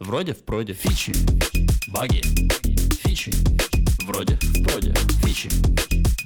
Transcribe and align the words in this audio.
Вроде 0.00 0.32
в 0.32 0.42
проде. 0.46 0.72
Фичи. 0.72 1.12
Баги. 1.88 2.22
Фичи. 3.02 3.30
Вроде 4.06 4.38
в 4.40 4.62
проде. 4.64 4.94
Фичи. 5.22 5.50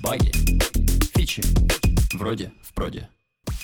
Баги. 0.01 0.31
Фичи. 1.17 1.43
Вроде 2.15 2.53
в 2.63 2.73
проде. 2.73 3.09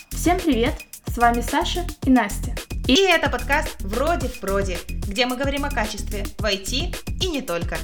Всем 0.09 0.37
привет! 0.37 0.73
С 1.07 1.17
вами 1.17 1.39
Саша 1.39 1.87
и 2.05 2.09
Настя. 2.09 2.53
И 2.87 2.95
это 2.95 3.29
подкаст 3.29 3.77
«Вроде 3.79 4.27
в 4.27 4.37
проде», 4.41 4.79
где 5.07 5.25
мы 5.25 5.37
говорим 5.37 5.63
о 5.63 5.69
качестве 5.69 6.25
в 6.37 6.43
IT 6.43 6.97
и 7.21 7.27
не 7.29 7.41
только. 7.41 7.77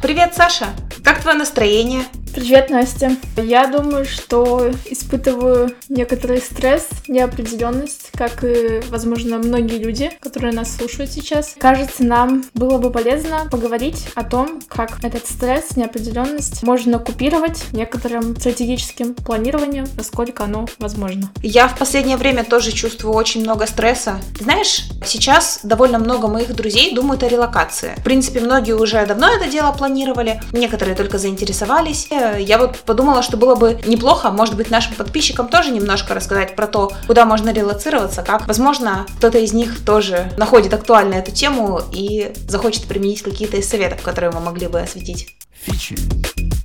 Привет, 0.00 0.34
Саша! 0.34 0.74
Как 1.04 1.20
твое 1.20 1.36
настроение? 1.36 2.04
Привет, 2.34 2.68
Настя. 2.68 3.12
Я 3.36 3.68
думаю, 3.68 4.04
что 4.04 4.72
испытываю 4.86 5.70
некоторый 5.88 6.38
стресс, 6.38 6.88
неопределенность, 7.06 8.10
как 8.12 8.42
и, 8.42 8.80
возможно, 8.90 9.38
многие 9.38 9.78
люди, 9.78 10.10
которые 10.20 10.52
нас 10.52 10.76
слушают 10.76 11.12
сейчас. 11.12 11.54
Кажется, 11.56 12.02
нам 12.02 12.44
было 12.52 12.78
бы 12.78 12.90
полезно 12.90 13.46
поговорить 13.48 14.08
о 14.16 14.24
том, 14.24 14.60
как 14.66 15.04
этот 15.04 15.26
стресс, 15.26 15.76
неопределенность 15.76 16.64
можно 16.64 16.98
купировать 16.98 17.66
некоторым 17.72 18.34
стратегическим 18.34 19.14
планированием, 19.14 19.86
насколько 19.96 20.42
оно 20.42 20.66
возможно. 20.80 21.30
Я 21.40 21.68
в 21.68 21.78
последнее 21.78 22.16
время 22.16 22.42
тоже 22.42 22.72
чувствую 22.72 23.14
очень 23.14 23.42
много 23.42 23.68
стресса. 23.68 24.20
Знаешь, 24.40 24.86
сейчас 25.06 25.60
довольно 25.62 26.00
много 26.00 26.26
моих 26.26 26.52
друзей 26.52 26.96
думают 26.96 27.22
о 27.22 27.28
релокации. 27.28 27.94
В 27.96 28.02
принципе, 28.02 28.40
многие 28.40 28.72
уже 28.72 29.06
давно 29.06 29.28
это 29.28 29.48
дело 29.48 29.70
планировали, 29.70 30.40
некоторые 30.52 30.96
только 30.96 31.18
заинтересовались 31.18 32.08
я 32.38 32.58
вот 32.58 32.78
подумала, 32.80 33.22
что 33.22 33.36
было 33.36 33.54
бы 33.54 33.78
неплохо, 33.86 34.30
может 34.30 34.56
быть, 34.56 34.70
нашим 34.70 34.94
подписчикам 34.94 35.48
тоже 35.48 35.70
немножко 35.70 36.14
рассказать 36.14 36.56
про 36.56 36.66
то, 36.66 36.92
куда 37.06 37.24
можно 37.24 37.52
релацироваться, 37.52 38.22
как, 38.22 38.46
возможно, 38.46 39.06
кто-то 39.18 39.38
из 39.38 39.52
них 39.52 39.84
тоже 39.84 40.30
находит 40.36 40.74
актуально 40.74 41.14
эту 41.14 41.30
тему 41.30 41.80
и 41.92 42.32
захочет 42.48 42.84
применить 42.84 43.22
какие-то 43.22 43.56
из 43.56 43.68
советов, 43.68 44.02
которые 44.02 44.30
мы 44.30 44.40
могли 44.40 44.66
бы 44.66 44.80
осветить. 44.80 45.28
Фичи. 45.52 45.96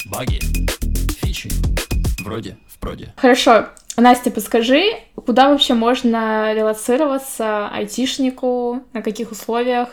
Баги. 0.05 0.39
Фичи. 1.21 1.49
Вроде 2.23 2.57
в 2.67 2.79
проде. 2.79 3.13
Хорошо. 3.17 3.67
Настя, 3.97 4.31
подскажи, 4.31 4.83
куда 5.15 5.49
вообще 5.49 5.73
можно 5.73 6.53
релацироваться 6.53 7.67
айтишнику, 7.67 8.81
на 8.93 9.01
каких 9.01 9.31
условиях? 9.31 9.89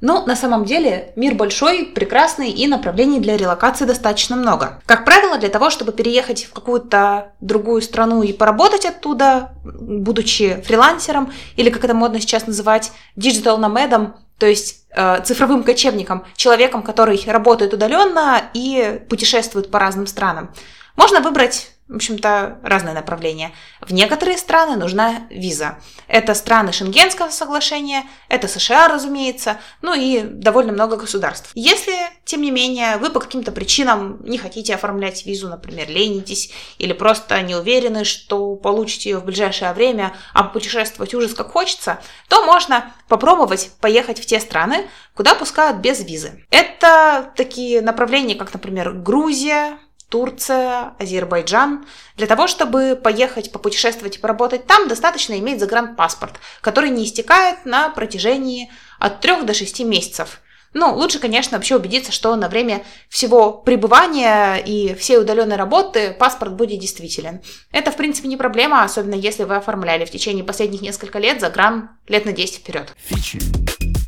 Но 0.00 0.24
на 0.24 0.34
самом 0.34 0.64
деле 0.64 1.12
мир 1.16 1.34
большой, 1.34 1.84
прекрасный 1.84 2.50
и 2.50 2.66
направлений 2.66 3.20
для 3.20 3.36
релокации 3.36 3.84
достаточно 3.84 4.34
много. 4.36 4.80
Как 4.86 5.04
правило, 5.04 5.38
для 5.38 5.48
того, 5.48 5.70
чтобы 5.70 5.92
переехать 5.92 6.44
в 6.44 6.52
какую-то 6.52 7.32
другую 7.40 7.82
страну 7.82 8.22
и 8.22 8.32
поработать 8.32 8.86
оттуда, 8.86 9.52
будучи 9.64 10.62
фрилансером 10.62 11.32
или, 11.56 11.70
как 11.70 11.84
это 11.84 11.94
модно 11.94 12.20
сейчас 12.20 12.46
называть, 12.46 12.92
nomad, 13.16 14.12
то 14.38 14.46
есть 14.46 14.86
э, 14.90 15.20
цифровым 15.22 15.62
кочевником, 15.62 16.24
человеком, 16.34 16.82
который 16.82 17.22
работает 17.26 17.74
удаленно 17.74 18.42
и 18.54 19.02
путешествует 19.08 19.70
по 19.70 19.78
разным 19.78 20.06
странам, 20.06 20.54
можно 20.96 21.20
выбрать 21.20 21.72
в 21.90 21.96
общем-то, 21.96 22.60
разные 22.62 22.94
направления. 22.94 23.50
В 23.80 23.92
некоторые 23.92 24.38
страны 24.38 24.76
нужна 24.76 25.26
виза. 25.28 25.78
Это 26.06 26.34
страны 26.34 26.72
Шенгенского 26.72 27.30
соглашения, 27.30 28.04
это 28.28 28.46
США, 28.46 28.88
разумеется, 28.88 29.58
ну 29.82 29.92
и 29.92 30.20
довольно 30.20 30.72
много 30.72 30.96
государств. 30.96 31.50
Если, 31.54 31.92
тем 32.24 32.42
не 32.42 32.52
менее, 32.52 32.96
вы 32.98 33.10
по 33.10 33.18
каким-то 33.18 33.50
причинам 33.50 34.24
не 34.24 34.38
хотите 34.38 34.74
оформлять 34.74 35.26
визу, 35.26 35.48
например, 35.48 35.88
ленитесь, 35.88 36.52
или 36.78 36.92
просто 36.92 37.42
не 37.42 37.56
уверены, 37.56 38.04
что 38.04 38.54
получите 38.54 39.10
ее 39.10 39.18
в 39.18 39.24
ближайшее 39.24 39.72
время, 39.72 40.14
а 40.32 40.44
путешествовать 40.44 41.12
ужас 41.12 41.34
как 41.34 41.50
хочется, 41.50 42.00
то 42.28 42.44
можно 42.46 42.94
попробовать 43.08 43.72
поехать 43.80 44.20
в 44.20 44.26
те 44.26 44.38
страны, 44.38 44.86
куда 45.16 45.34
пускают 45.34 45.78
без 45.78 46.04
визы. 46.04 46.46
Это 46.50 47.32
такие 47.36 47.82
направления, 47.82 48.36
как, 48.36 48.52
например, 48.52 48.92
Грузия, 48.92 49.78
Турция, 50.10 50.94
Азербайджан. 50.98 51.86
Для 52.16 52.26
того, 52.26 52.46
чтобы 52.48 53.00
поехать, 53.02 53.52
попутешествовать 53.52 54.16
и 54.16 54.18
поработать 54.18 54.66
там, 54.66 54.88
достаточно 54.88 55.38
иметь 55.38 55.60
загранпаспорт, 55.60 56.34
который 56.60 56.90
не 56.90 57.04
истекает 57.04 57.64
на 57.64 57.88
протяжении 57.88 58.70
от 58.98 59.20
3 59.20 59.42
до 59.42 59.54
6 59.54 59.80
месяцев. 59.80 60.40
Ну, 60.72 60.94
лучше, 60.94 61.18
конечно, 61.18 61.56
вообще 61.56 61.76
убедиться, 61.76 62.12
что 62.12 62.36
на 62.36 62.48
время 62.48 62.84
всего 63.08 63.52
пребывания 63.52 64.56
и 64.56 64.94
всей 64.94 65.18
удаленной 65.18 65.56
работы 65.56 66.12
паспорт 66.12 66.52
будет 66.54 66.78
действителен. 66.78 67.40
Это, 67.72 67.90
в 67.90 67.96
принципе, 67.96 68.28
не 68.28 68.36
проблема, 68.36 68.84
особенно 68.84 69.14
если 69.14 69.42
вы 69.44 69.56
оформляли 69.56 70.04
в 70.04 70.10
течение 70.10 70.44
последних 70.44 70.80
нескольких 70.80 71.16
лет 71.16 71.40
загран 71.40 71.90
лет 72.06 72.24
на 72.24 72.32
10 72.32 72.56
вперед. 72.56 72.92
Фичи. 72.96 73.40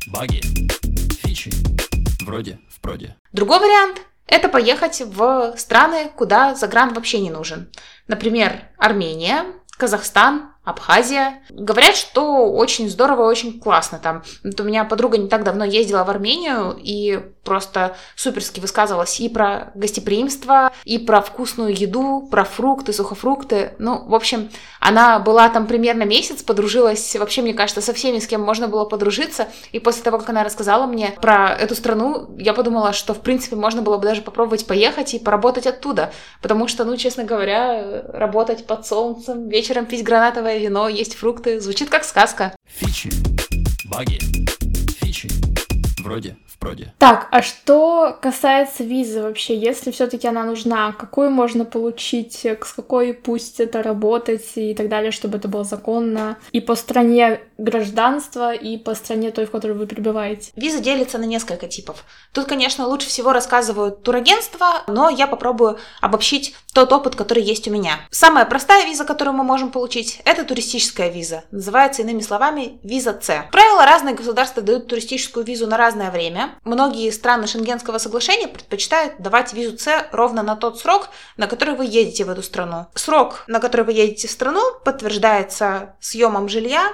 Баги. 0.07 0.41
Фичи. 1.21 1.51
Вроде 2.25 2.59
в 2.69 2.79
проде. 2.79 3.17
Другой 3.33 3.59
вариант 3.59 4.01
это 4.33 4.49
поехать 4.49 5.01
в 5.01 5.53
страны, 5.57 6.09
куда 6.15 6.55
загран 6.55 6.93
вообще 6.93 7.19
не 7.19 7.29
нужен. 7.29 7.71
Например, 8.07 8.69
Армения, 8.77 9.45
Казахстан, 9.77 10.52
Абхазия. 10.63 11.41
Говорят, 11.49 11.95
что 11.95 12.49
очень 12.51 12.89
здорово, 12.89 13.27
очень 13.27 13.59
классно 13.59 13.99
там. 13.99 14.23
Вот 14.43 14.59
у 14.61 14.63
меня 14.63 14.85
подруга 14.85 15.17
не 15.17 15.27
так 15.27 15.43
давно 15.43 15.65
ездила 15.65 16.05
в 16.05 16.09
Армению 16.09 16.77
и 16.81 17.19
просто 17.43 17.97
суперски 18.15 18.61
высказывалась 18.61 19.19
и 19.19 19.27
про 19.27 19.71
гостеприимство, 19.75 20.71
и 20.85 20.97
про 20.97 21.21
вкусную 21.21 21.77
еду, 21.77 22.25
про 22.31 22.45
фрукты, 22.45 22.93
сухофрукты. 22.93 23.73
Ну, 23.77 24.05
в 24.07 24.15
общем, 24.15 24.49
она 24.79 25.19
была 25.19 25.49
там 25.49 25.67
примерно 25.67 26.03
месяц, 26.03 26.41
подружилась 26.41 27.13
вообще, 27.17 27.41
мне 27.41 27.53
кажется, 27.53 27.81
со 27.81 27.93
всеми, 27.93 28.19
с 28.19 28.27
кем 28.27 28.41
можно 28.41 28.69
было 28.69 28.85
подружиться. 28.85 29.49
И 29.73 29.79
после 29.79 30.03
того, 30.03 30.17
как 30.17 30.29
она 30.29 30.45
рассказала 30.45 30.85
мне 30.85 31.13
про 31.21 31.49
эту 31.49 31.75
страну, 31.75 32.29
я 32.37 32.53
подумала, 32.53 32.93
что, 32.93 33.13
в 33.13 33.19
принципе, 33.19 33.57
можно 33.57 33.81
было 33.81 33.97
бы 33.97 34.05
даже 34.05 34.21
попробовать 34.21 34.65
поехать 34.65 35.13
и 35.13 35.19
поработать 35.19 35.67
оттуда. 35.67 36.13
Потому 36.41 36.69
что, 36.69 36.85
ну, 36.85 36.95
честно 36.95 37.25
говоря, 37.25 38.03
работать 38.13 38.65
под 38.65 38.87
солнцем, 38.87 39.49
вечером 39.49 39.85
пить 39.85 40.03
гранатовое 40.03 40.52
вино, 40.57 40.87
есть 40.87 41.15
фрукты. 41.15 41.59
Звучит 41.59 41.89
как 41.89 42.03
сказка. 42.03 42.55
Фичи. 42.67 43.11
Баги. 43.85 44.19
Фичи. 45.01 45.29
Вроде 46.03 46.37
в 46.47 46.57
проде. 46.57 46.93
Так, 46.99 47.27
а 47.31 47.41
что 47.41 48.17
касается 48.21 48.83
визы 48.83 49.21
вообще, 49.21 49.57
если 49.57 49.91
все-таки 49.91 50.27
она 50.27 50.43
нужна, 50.43 50.91
какую 50.91 51.29
можно 51.29 51.65
получить, 51.65 52.45
с 52.45 52.73
какой 52.73 53.13
пусть 53.13 53.59
это 53.59 53.81
работать 53.81 54.51
и 54.55 54.73
так 54.73 54.89
далее, 54.89 55.11
чтобы 55.11 55.37
это 55.37 55.47
было 55.47 55.63
законно, 55.63 56.37
и 56.51 56.59
по 56.59 56.75
стране 56.75 57.41
гражданства, 57.57 58.53
и 58.53 58.77
по 58.77 58.95
стране 58.95 59.31
той, 59.31 59.45
в 59.45 59.51
которой 59.51 59.73
вы 59.73 59.87
пребываете? 59.87 60.51
Виза 60.55 60.79
делится 60.79 61.17
на 61.17 61.23
несколько 61.25 61.67
типов. 61.67 62.03
Тут, 62.33 62.47
конечно, 62.47 62.87
лучше 62.87 63.07
всего 63.07 63.31
рассказывают 63.31 64.03
турагентства, 64.03 64.83
но 64.87 65.09
я 65.09 65.27
попробую 65.27 65.77
обобщить 66.01 66.55
тот 66.73 66.91
опыт, 66.91 67.15
который 67.15 67.43
есть 67.43 67.67
у 67.67 67.71
меня. 67.71 67.99
Самая 68.11 68.45
простая 68.45 68.85
виза, 68.85 69.05
которую 69.05 69.35
мы 69.35 69.43
можем 69.43 69.71
получить, 69.71 70.21
это 70.25 70.43
туристическая 70.43 71.09
виза. 71.09 71.43
Называется, 71.51 72.01
иными 72.01 72.21
словами, 72.21 72.79
виза 72.83 73.17
С. 73.21 73.45
Правило, 73.51 73.85
разные 73.85 74.15
государства 74.15 74.61
дают 74.61 74.87
туристическую 74.87 75.45
визу 75.45 75.67
на 75.67 75.77
разное 75.93 76.11
время. 76.11 76.55
Многие 76.63 77.11
страны 77.11 77.45
Шенгенского 77.45 77.99
соглашения 77.99 78.47
предпочитают 78.47 79.19
давать 79.19 79.53
визу 79.53 79.77
С 79.77 80.07
ровно 80.11 80.41
на 80.41 80.55
тот 80.55 80.79
срок, 80.79 81.09
на 81.37 81.47
который 81.47 81.75
вы 81.75 81.85
едете 81.85 82.25
в 82.25 82.29
эту 82.29 82.41
страну. 82.41 82.87
Срок, 82.95 83.43
на 83.47 83.59
который 83.59 83.85
вы 83.85 83.93
едете 83.93 84.27
в 84.27 84.31
страну, 84.31 84.61
подтверждается 84.83 85.95
съемом 85.99 86.49
жилья, 86.49 86.93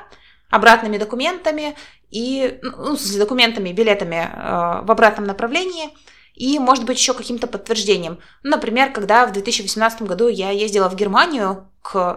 обратными 0.50 0.98
документами 0.98 1.76
и 2.12 2.60
ну, 2.62 2.98
с 2.98 3.16
документами, 3.16 3.72
билетами 3.72 4.16
э, 4.16 4.86
в 4.86 4.92
обратном 4.92 5.26
направлении– 5.26 5.90
и, 6.40 6.58
может 6.58 6.86
быть, 6.86 6.98
еще 6.98 7.14
каким-то 7.14 7.48
подтверждением. 7.48 8.20
Например, 8.44 8.94
когда 8.94 9.28
в 9.28 9.34
2018 9.34 10.04
году 10.04 10.30
я 10.30 10.52
ездила 10.52 10.90
в 10.90 10.96
Германию 10.96 11.69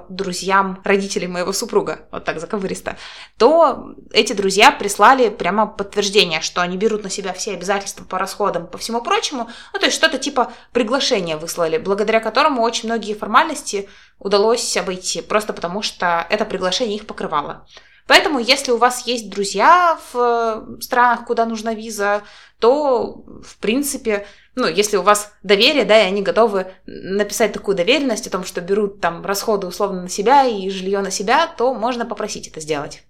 друзьям 0.09 0.81
родителей 0.85 1.29
моего 1.29 1.53
супруга, 1.53 2.09
вот 2.11 2.25
так 2.25 2.41
заковыристо, 2.41 2.97
то 3.39 3.95
эти 4.13 4.33
друзья 4.33 4.71
прислали 4.71 5.29
прямо 5.29 5.67
подтверждение, 5.67 6.41
что 6.41 6.63
они 6.63 6.77
берут 6.77 7.05
на 7.05 7.11
себя 7.11 7.33
все 7.33 7.53
обязательства 7.53 8.05
по 8.05 8.19
расходам, 8.19 8.67
по 8.67 8.79
всему 8.79 9.03
прочему, 9.03 9.49
ну, 9.73 9.79
то 9.79 9.87
есть 9.87 9.97
что-то 9.97 10.19
типа 10.19 10.53
приглашения 10.73 11.37
выслали, 11.37 11.79
благодаря 11.79 12.21
которому 12.21 12.63
очень 12.63 12.89
многие 12.89 13.15
формальности 13.15 13.89
удалось 14.19 14.77
обойти, 14.77 15.23
просто 15.23 15.53
потому 15.53 15.83
что 15.83 16.27
это 16.31 16.45
приглашение 16.45 16.97
их 16.97 17.07
покрывало. 17.07 17.67
Поэтому, 18.07 18.41
если 18.41 18.73
у 18.73 18.79
вас 18.79 19.07
есть 19.07 19.31
друзья 19.31 19.99
в 20.13 20.79
странах, 20.81 21.25
куда 21.25 21.47
нужна 21.47 21.73
виза, 21.73 22.23
то, 22.59 23.25
в 23.45 23.57
принципе, 23.59 24.27
ну, 24.55 24.67
если 24.67 24.97
у 24.97 25.03
вас 25.03 25.33
доверие, 25.43 25.85
да, 25.85 26.01
и 26.01 26.07
они 26.07 26.23
готовы 26.23 26.73
написать 26.87 27.53
такую 27.53 27.77
доверенность 27.77 28.27
о 28.27 28.31
том, 28.31 28.45
что 28.45 28.61
берут 28.61 29.01
там 29.01 29.25
расходы 29.25 29.67
условно 29.67 30.03
на 30.03 30.09
себя 30.09 30.45
и 30.45 30.69
жилье 30.71 31.01
на 31.01 31.11
себя, 31.11 31.47
то 31.47 31.75
можно 31.75 32.05
попросить 32.05 32.49
это 32.49 32.61
сделать. 32.61 33.03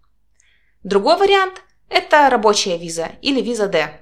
Другой 0.82 1.16
вариант– 1.16 1.62
это 1.88 2.28
рабочая 2.30 2.78
виза 2.78 3.10
или 3.20 3.40
виза 3.40 3.68
D. 3.68 4.00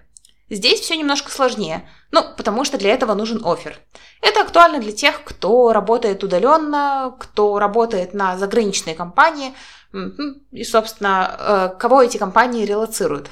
Здесь 0.50 0.80
все 0.80 0.96
немножко 0.96 1.30
сложнее, 1.30 1.88
ну, 2.10 2.24
потому 2.36 2.64
что 2.64 2.76
для 2.76 2.92
этого 2.92 3.14
нужен 3.14 3.40
офер. 3.44 3.78
Это 4.20 4.40
актуально 4.40 4.80
для 4.80 4.92
тех, 4.92 5.22
кто 5.22 5.72
работает 5.72 6.24
удаленно, 6.24 7.14
кто 7.18 7.58
работает 7.58 8.14
на 8.14 8.36
заграничной 8.36 8.94
компании– 8.94 9.54
и, 10.52 10.64
собственно, 10.64 11.36
э, 11.38 11.78
кого 11.78 12.02
эти 12.02 12.16
компании 12.16 12.64
релацируют. 12.64 13.30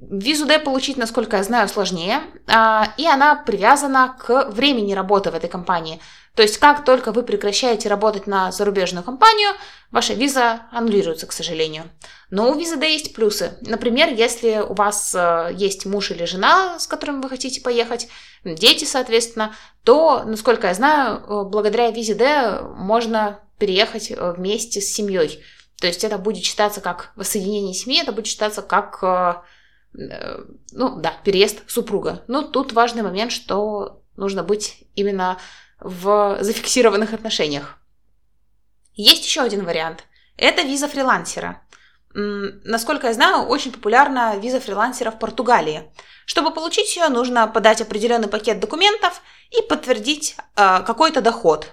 Визу 0.00 0.46
D 0.46 0.58
получить, 0.58 0.96
насколько 0.96 1.36
я 1.36 1.42
знаю, 1.42 1.68
сложнее, 1.68 2.20
а, 2.46 2.92
и 2.96 3.06
она 3.06 3.34
привязана 3.36 4.16
к 4.18 4.50
времени 4.50 4.92
работы 4.94 5.30
в 5.30 5.34
этой 5.34 5.48
компании. 5.48 6.00
То 6.34 6.42
есть, 6.42 6.56
как 6.56 6.84
только 6.84 7.12
вы 7.12 7.22
прекращаете 7.22 7.90
работать 7.90 8.26
на 8.26 8.52
зарубежную 8.52 9.04
компанию, 9.04 9.50
ваша 9.90 10.14
виза 10.14 10.62
аннулируется, 10.70 11.26
к 11.26 11.32
сожалению. 11.32 11.84
Но 12.30 12.50
у 12.50 12.54
визы 12.54 12.76
D 12.76 12.90
есть 12.90 13.14
плюсы. 13.14 13.58
Например, 13.60 14.08
если 14.08 14.64
у 14.66 14.72
вас 14.72 15.14
э, 15.14 15.50
есть 15.54 15.84
муж 15.84 16.10
или 16.10 16.24
жена, 16.24 16.78
с 16.78 16.86
которым 16.86 17.20
вы 17.20 17.28
хотите 17.28 17.60
поехать, 17.60 18.08
дети, 18.44 18.86
соответственно, 18.86 19.54
то, 19.84 20.22
насколько 20.24 20.68
я 20.68 20.74
знаю, 20.74 21.18
э, 21.18 21.44
благодаря 21.44 21.90
визе 21.90 22.14
D 22.14 22.62
можно 22.76 23.40
переехать 23.58 24.10
э, 24.10 24.32
вместе 24.32 24.80
с 24.80 24.90
семьей. 24.90 25.44
То 25.78 25.86
есть 25.86 26.02
это 26.02 26.16
будет 26.16 26.44
считаться 26.44 26.80
как 26.80 27.12
воссоединение 27.14 27.74
семьи, 27.74 28.00
это 28.00 28.12
будет 28.12 28.28
считаться 28.28 28.62
как 28.62 29.44
ну 29.94 30.96
да, 30.96 31.14
переезд 31.24 31.68
супруга. 31.68 32.24
Но 32.26 32.42
тут 32.42 32.72
важный 32.72 33.02
момент, 33.02 33.32
что 33.32 34.02
нужно 34.16 34.42
быть 34.42 34.84
именно 34.94 35.38
в 35.80 36.38
зафиксированных 36.40 37.12
отношениях. 37.12 37.78
Есть 38.94 39.24
еще 39.24 39.42
один 39.42 39.64
вариант. 39.64 40.04
Это 40.36 40.62
виза 40.62 40.88
фрилансера. 40.88 41.62
Насколько 42.14 43.06
я 43.06 43.14
знаю, 43.14 43.46
очень 43.46 43.72
популярна 43.72 44.36
виза 44.36 44.60
фрилансера 44.60 45.10
в 45.10 45.18
Португалии. 45.18 45.90
Чтобы 46.26 46.52
получить 46.52 46.94
ее, 46.96 47.08
нужно 47.08 47.46
подать 47.46 47.80
определенный 47.80 48.28
пакет 48.28 48.60
документов 48.60 49.22
и 49.50 49.62
подтвердить 49.62 50.36
э, 50.56 50.82
какой-то 50.84 51.20
доход. 51.20 51.72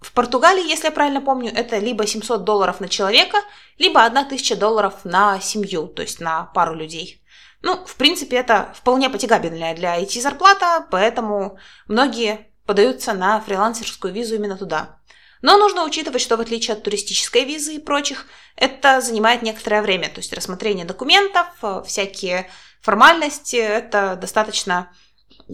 В 0.00 0.12
Португалии, 0.12 0.68
если 0.68 0.86
я 0.86 0.92
правильно 0.92 1.20
помню, 1.20 1.52
это 1.54 1.78
либо 1.78 2.06
700 2.06 2.44
долларов 2.44 2.80
на 2.80 2.88
человека, 2.88 3.38
либо 3.78 4.04
1000 4.04 4.56
долларов 4.56 5.04
на 5.04 5.40
семью, 5.40 5.86
то 5.88 6.02
есть 6.02 6.20
на 6.20 6.44
пару 6.44 6.74
людей. 6.74 7.21
Ну, 7.62 7.84
в 7.84 7.94
принципе, 7.96 8.36
это 8.36 8.72
вполне 8.74 9.08
потягабельная 9.08 9.74
для 9.74 10.00
IT 10.00 10.20
зарплата, 10.20 10.86
поэтому 10.90 11.58
многие 11.86 12.48
подаются 12.66 13.12
на 13.12 13.40
фрилансерскую 13.40 14.12
визу 14.12 14.34
именно 14.34 14.56
туда. 14.56 14.98
Но 15.42 15.56
нужно 15.56 15.84
учитывать, 15.84 16.22
что 16.22 16.36
в 16.36 16.40
отличие 16.40 16.74
от 16.74 16.82
туристической 16.84 17.44
визы 17.44 17.74
и 17.74 17.80
прочих, 17.80 18.26
это 18.56 19.00
занимает 19.00 19.42
некоторое 19.42 19.82
время. 19.82 20.08
То 20.08 20.18
есть 20.18 20.32
рассмотрение 20.32 20.84
документов, 20.84 21.46
э, 21.62 21.82
всякие 21.86 22.48
формальности, 22.80 23.56
это 23.56 24.16
достаточно 24.16 24.92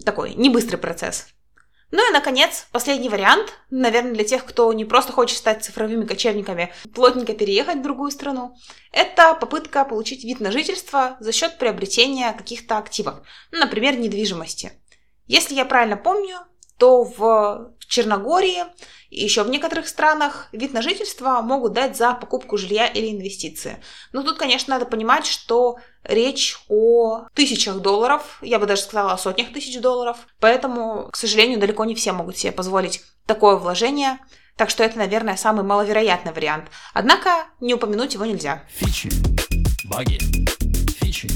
такой 0.05 0.35
небыстрый 0.35 0.77
процесс. 0.77 1.27
Ну 1.91 2.07
и, 2.07 2.13
наконец, 2.13 2.67
последний 2.71 3.09
вариант, 3.09 3.53
наверное, 3.71 4.13
для 4.13 4.23
тех, 4.23 4.45
кто 4.45 4.71
не 4.73 4.85
просто 4.85 5.11
хочет 5.11 5.37
стать 5.37 5.63
цифровыми 5.63 6.05
кочевниками, 6.05 6.71
плотненько 6.93 7.33
переехать 7.33 7.77
в 7.77 7.81
другую 7.81 8.11
страну, 8.11 8.55
это 8.91 9.33
попытка 9.33 9.85
получить 9.85 10.23
вид 10.23 10.39
на 10.39 10.51
жительство 10.51 11.17
за 11.19 11.31
счет 11.31 11.57
приобретения 11.57 12.31
каких-то 12.33 12.77
активов, 12.77 13.21
ну, 13.51 13.59
например, 13.59 13.97
недвижимости. 13.97 14.73
Если 15.25 15.55
я 15.55 15.65
правильно 15.65 15.97
помню, 15.97 16.37
то 16.77 17.03
в 17.03 17.73
Черногории 17.87 18.63
и 19.09 19.23
еще 19.23 19.43
в 19.43 19.49
некоторых 19.49 19.87
странах 19.87 20.47
вид 20.51 20.73
на 20.73 20.81
жительство 20.81 21.41
могут 21.41 21.73
дать 21.73 21.97
за 21.97 22.13
покупку 22.13 22.57
жилья 22.57 22.87
или 22.87 23.11
инвестиции. 23.11 23.83
Но 24.13 24.21
тут, 24.23 24.37
конечно, 24.37 24.75
надо 24.75 24.85
понимать, 24.85 25.25
что 25.25 25.77
речь 26.03 26.57
о 26.69 27.27
тысячах 27.33 27.79
долларов, 27.79 28.39
я 28.41 28.59
бы 28.59 28.65
даже 28.65 28.81
сказала 28.81 29.13
о 29.13 29.17
сотнях 29.17 29.51
тысяч 29.53 29.79
долларов, 29.79 30.17
поэтому, 30.39 31.09
к 31.11 31.15
сожалению, 31.15 31.59
далеко 31.59 31.85
не 31.85 31.95
все 31.95 32.11
могут 32.11 32.37
себе 32.37 32.51
позволить 32.51 33.03
такое 33.25 33.55
вложение, 33.55 34.19
так 34.55 34.69
что 34.69 34.83
это, 34.83 34.97
наверное, 34.97 35.37
самый 35.37 35.63
маловероятный 35.63 36.33
вариант. 36.33 36.65
Однако 36.93 37.47
не 37.61 37.73
упомянуть 37.73 38.13
его 38.13 38.25
нельзя. 38.25 38.63
Фичи, 38.69 39.09
баги, 39.85 40.19
фичи, 40.99 41.29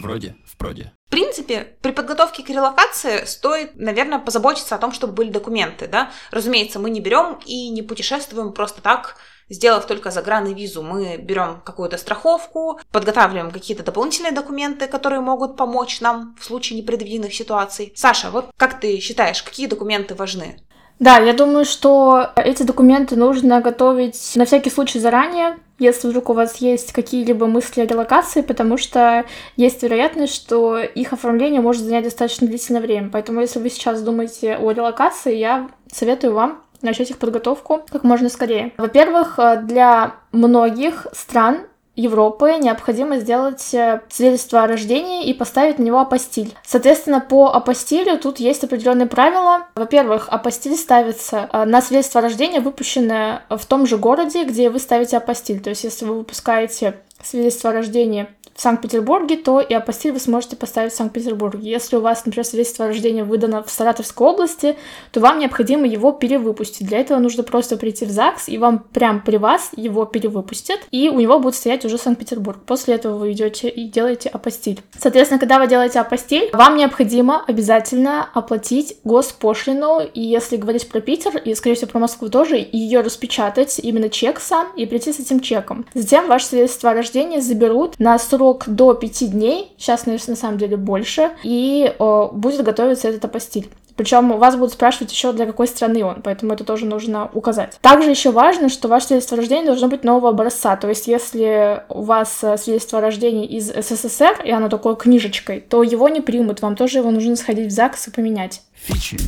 вроде, 0.00 0.34
впроде. 0.44 0.92
В 1.06 1.10
принципе, 1.10 1.76
при 1.80 1.92
подготовке 1.92 2.42
к 2.42 2.50
релокации 2.50 3.24
стоит, 3.24 3.76
наверное, 3.76 4.18
позаботиться 4.18 4.74
о 4.74 4.78
том, 4.78 4.92
чтобы 4.92 5.12
были 5.12 5.30
документы, 5.30 5.86
да. 5.86 6.10
Разумеется, 6.30 6.78
мы 6.78 6.90
не 6.90 7.00
берем 7.00 7.38
и 7.46 7.70
не 7.70 7.82
путешествуем 7.82 8.52
просто 8.52 8.82
так, 8.82 9.16
сделав 9.48 9.86
только 9.86 10.10
загранный 10.10 10.54
визу. 10.54 10.82
Мы 10.82 11.16
берем 11.16 11.60
какую-то 11.64 11.98
страховку, 11.98 12.80
подготавливаем 12.92 13.50
какие-то 13.50 13.82
дополнительные 13.82 14.32
документы, 14.32 14.86
которые 14.86 15.20
могут 15.20 15.56
помочь 15.56 16.00
нам 16.00 16.36
в 16.38 16.44
случае 16.44 16.78
непредвиденных 16.78 17.34
ситуаций. 17.34 17.92
Саша, 17.96 18.30
вот 18.30 18.46
как 18.56 18.80
ты 18.80 18.98
считаешь, 19.00 19.42
какие 19.42 19.66
документы 19.66 20.14
важны? 20.14 20.60
Да, 20.98 21.18
я 21.18 21.32
думаю, 21.32 21.64
что 21.64 22.30
эти 22.34 22.64
документы 22.64 23.14
нужно 23.14 23.60
готовить 23.60 24.32
на 24.34 24.44
всякий 24.44 24.70
случай 24.70 24.98
заранее, 24.98 25.58
если 25.78 26.08
вдруг 26.08 26.30
у 26.30 26.32
вас 26.32 26.56
есть 26.56 26.92
какие-либо 26.92 27.46
мысли 27.46 27.82
о 27.82 27.86
релокации, 27.86 28.42
потому 28.42 28.76
что 28.76 29.24
есть 29.56 29.80
вероятность, 29.84 30.34
что 30.34 30.78
их 30.78 31.12
оформление 31.12 31.60
может 31.60 31.84
занять 31.84 32.02
достаточно 32.02 32.48
длительное 32.48 32.80
время. 32.80 33.10
Поэтому, 33.12 33.40
если 33.40 33.60
вы 33.60 33.70
сейчас 33.70 34.02
думаете 34.02 34.56
о 34.56 34.72
релокации, 34.72 35.36
я 35.36 35.70
советую 35.92 36.34
вам 36.34 36.64
начать 36.82 37.10
их 37.10 37.18
подготовку 37.18 37.82
как 37.90 38.04
можно 38.04 38.28
скорее. 38.28 38.72
Во-первых, 38.76 39.38
для 39.64 40.14
многих 40.32 41.06
стран 41.12 41.60
Европы 41.98 42.58
необходимо 42.60 43.18
сделать 43.18 43.74
э, 43.74 44.02
свидетельство 44.08 44.62
о 44.62 44.68
рождении 44.68 45.28
и 45.28 45.34
поставить 45.34 45.80
на 45.80 45.82
него 45.82 45.98
апостиль. 45.98 46.54
Соответственно, 46.64 47.18
по 47.20 47.52
апостилю 47.52 48.16
тут 48.18 48.38
есть 48.38 48.62
определенные 48.62 49.08
правила. 49.08 49.66
Во-первых, 49.74 50.28
апостиль 50.28 50.76
ставится 50.76 51.48
э, 51.52 51.64
на 51.64 51.82
свидетельство 51.82 52.20
о 52.20 52.22
рождении, 52.22 52.60
выпущенное 52.60 53.42
в 53.50 53.66
том 53.66 53.84
же 53.84 53.98
городе, 53.98 54.44
где 54.44 54.70
вы 54.70 54.78
ставите 54.78 55.16
апостиль. 55.16 55.60
То 55.60 55.70
есть, 55.70 55.82
если 55.82 56.04
вы 56.04 56.18
выпускаете 56.18 57.00
свидетельство 57.20 57.70
о 57.70 57.72
рождении 57.72 58.28
в 58.58 58.60
Санкт-Петербурге, 58.60 59.36
то 59.36 59.60
и 59.60 59.72
апостиль 59.72 60.10
вы 60.10 60.18
сможете 60.18 60.56
поставить 60.56 60.92
в 60.92 60.96
Санкт-Петербурге. 60.96 61.70
Если 61.70 61.94
у 61.94 62.00
вас, 62.00 62.26
например, 62.26 62.44
свидетельство 62.44 62.86
о 62.86 62.88
рождении 62.88 63.22
выдано 63.22 63.62
в 63.62 63.70
Саратовской 63.70 64.26
области, 64.26 64.76
то 65.12 65.20
вам 65.20 65.38
необходимо 65.38 65.86
его 65.86 66.10
перевыпустить. 66.10 66.88
Для 66.88 66.98
этого 66.98 67.20
нужно 67.20 67.44
просто 67.44 67.76
прийти 67.76 68.04
в 68.04 68.10
ЗАГС, 68.10 68.48
и 68.48 68.58
вам 68.58 68.80
прям 68.80 69.22
при 69.22 69.36
вас 69.36 69.70
его 69.76 70.06
перевыпустят, 70.06 70.80
и 70.90 71.08
у 71.08 71.20
него 71.20 71.38
будет 71.38 71.54
стоять 71.54 71.84
уже 71.84 71.98
Санкт-Петербург. 71.98 72.58
После 72.66 72.96
этого 72.96 73.16
вы 73.16 73.30
идете 73.30 73.68
и 73.68 73.86
делаете 73.86 74.28
апостиль. 74.28 74.80
Соответственно, 74.98 75.38
когда 75.38 75.60
вы 75.60 75.68
делаете 75.68 76.00
апостиль, 76.00 76.50
вам 76.52 76.76
необходимо 76.76 77.44
обязательно 77.46 78.28
оплатить 78.34 78.96
госпошлину, 79.04 80.00
и 80.00 80.20
если 80.20 80.56
говорить 80.56 80.88
про 80.88 81.00
Питер, 81.00 81.36
и, 81.36 81.54
скорее 81.54 81.76
всего, 81.76 81.92
про 81.92 82.00
Москву 82.00 82.28
тоже, 82.28 82.56
ее 82.56 83.02
распечатать, 83.02 83.78
именно 83.78 84.08
чек 84.08 84.40
сам, 84.40 84.66
и 84.74 84.84
прийти 84.84 85.12
с 85.12 85.20
этим 85.20 85.38
чеком. 85.38 85.86
Затем 85.94 86.26
ваше 86.26 86.46
свидетельство 86.46 86.90
о 86.90 86.94
рождении 86.94 87.38
заберут 87.38 87.96
на 88.00 88.18
срок 88.18 88.47
срок 88.48 88.64
до 88.66 88.94
5 88.94 89.30
дней, 89.30 89.72
сейчас, 89.78 90.06
наверное, 90.06 90.30
на 90.30 90.36
самом 90.36 90.58
деле 90.58 90.76
больше, 90.76 91.30
и 91.42 91.92
о, 91.98 92.30
будет 92.32 92.62
готовиться 92.62 93.08
этот 93.08 93.24
апостиль. 93.24 93.68
Причем 93.96 94.38
вас 94.38 94.54
будут 94.54 94.72
спрашивать 94.72 95.10
еще 95.10 95.32
для 95.32 95.44
какой 95.44 95.66
страны 95.66 96.04
он, 96.04 96.22
поэтому 96.22 96.52
это 96.52 96.62
тоже 96.62 96.86
нужно 96.86 97.28
указать. 97.34 97.78
Также 97.80 98.10
еще 98.10 98.30
важно, 98.30 98.68
что 98.68 98.86
ваше 98.86 99.06
свидетельство 99.06 99.36
о 99.36 99.40
рождении 99.40 99.66
должно 99.66 99.88
быть 99.88 100.04
нового 100.04 100.28
образца. 100.28 100.76
То 100.76 100.88
есть, 100.88 101.08
если 101.08 101.82
у 101.88 102.02
вас 102.02 102.38
э, 102.42 102.56
свидетельство 102.58 103.00
о 103.00 103.02
рождении 103.02 103.44
из 103.44 103.66
СССР, 103.66 104.40
и 104.44 104.52
оно 104.52 104.68
такой 104.68 104.94
книжечкой, 104.94 105.60
то 105.60 105.82
его 105.82 106.08
не 106.08 106.20
примут. 106.20 106.62
Вам 106.62 106.76
тоже 106.76 106.98
его 106.98 107.10
нужно 107.10 107.34
сходить 107.34 107.66
в 107.66 107.74
ЗАГС 107.74 108.08
и 108.08 108.10
поменять. 108.12 108.62
Фичи, 108.72 109.18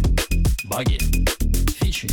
баги, 0.70 0.98
фичи, 1.80 2.08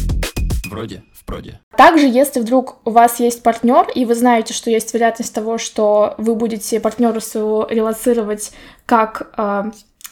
вроде 0.69 1.03
вроде. 1.27 1.59
Также, 1.75 2.07
если 2.07 2.39
вдруг 2.39 2.77
у 2.85 2.91
вас 2.91 3.19
есть 3.19 3.43
партнер, 3.43 3.87
и 3.93 4.05
вы 4.05 4.15
знаете, 4.15 4.53
что 4.53 4.69
есть 4.69 4.93
вероятность 4.93 5.33
того, 5.33 5.57
что 5.57 6.15
вы 6.17 6.35
будете 6.35 6.79
партнера 6.79 7.19
своего 7.19 7.67
релацировать 7.69 8.51
как 8.85 9.33
э, 9.37 9.71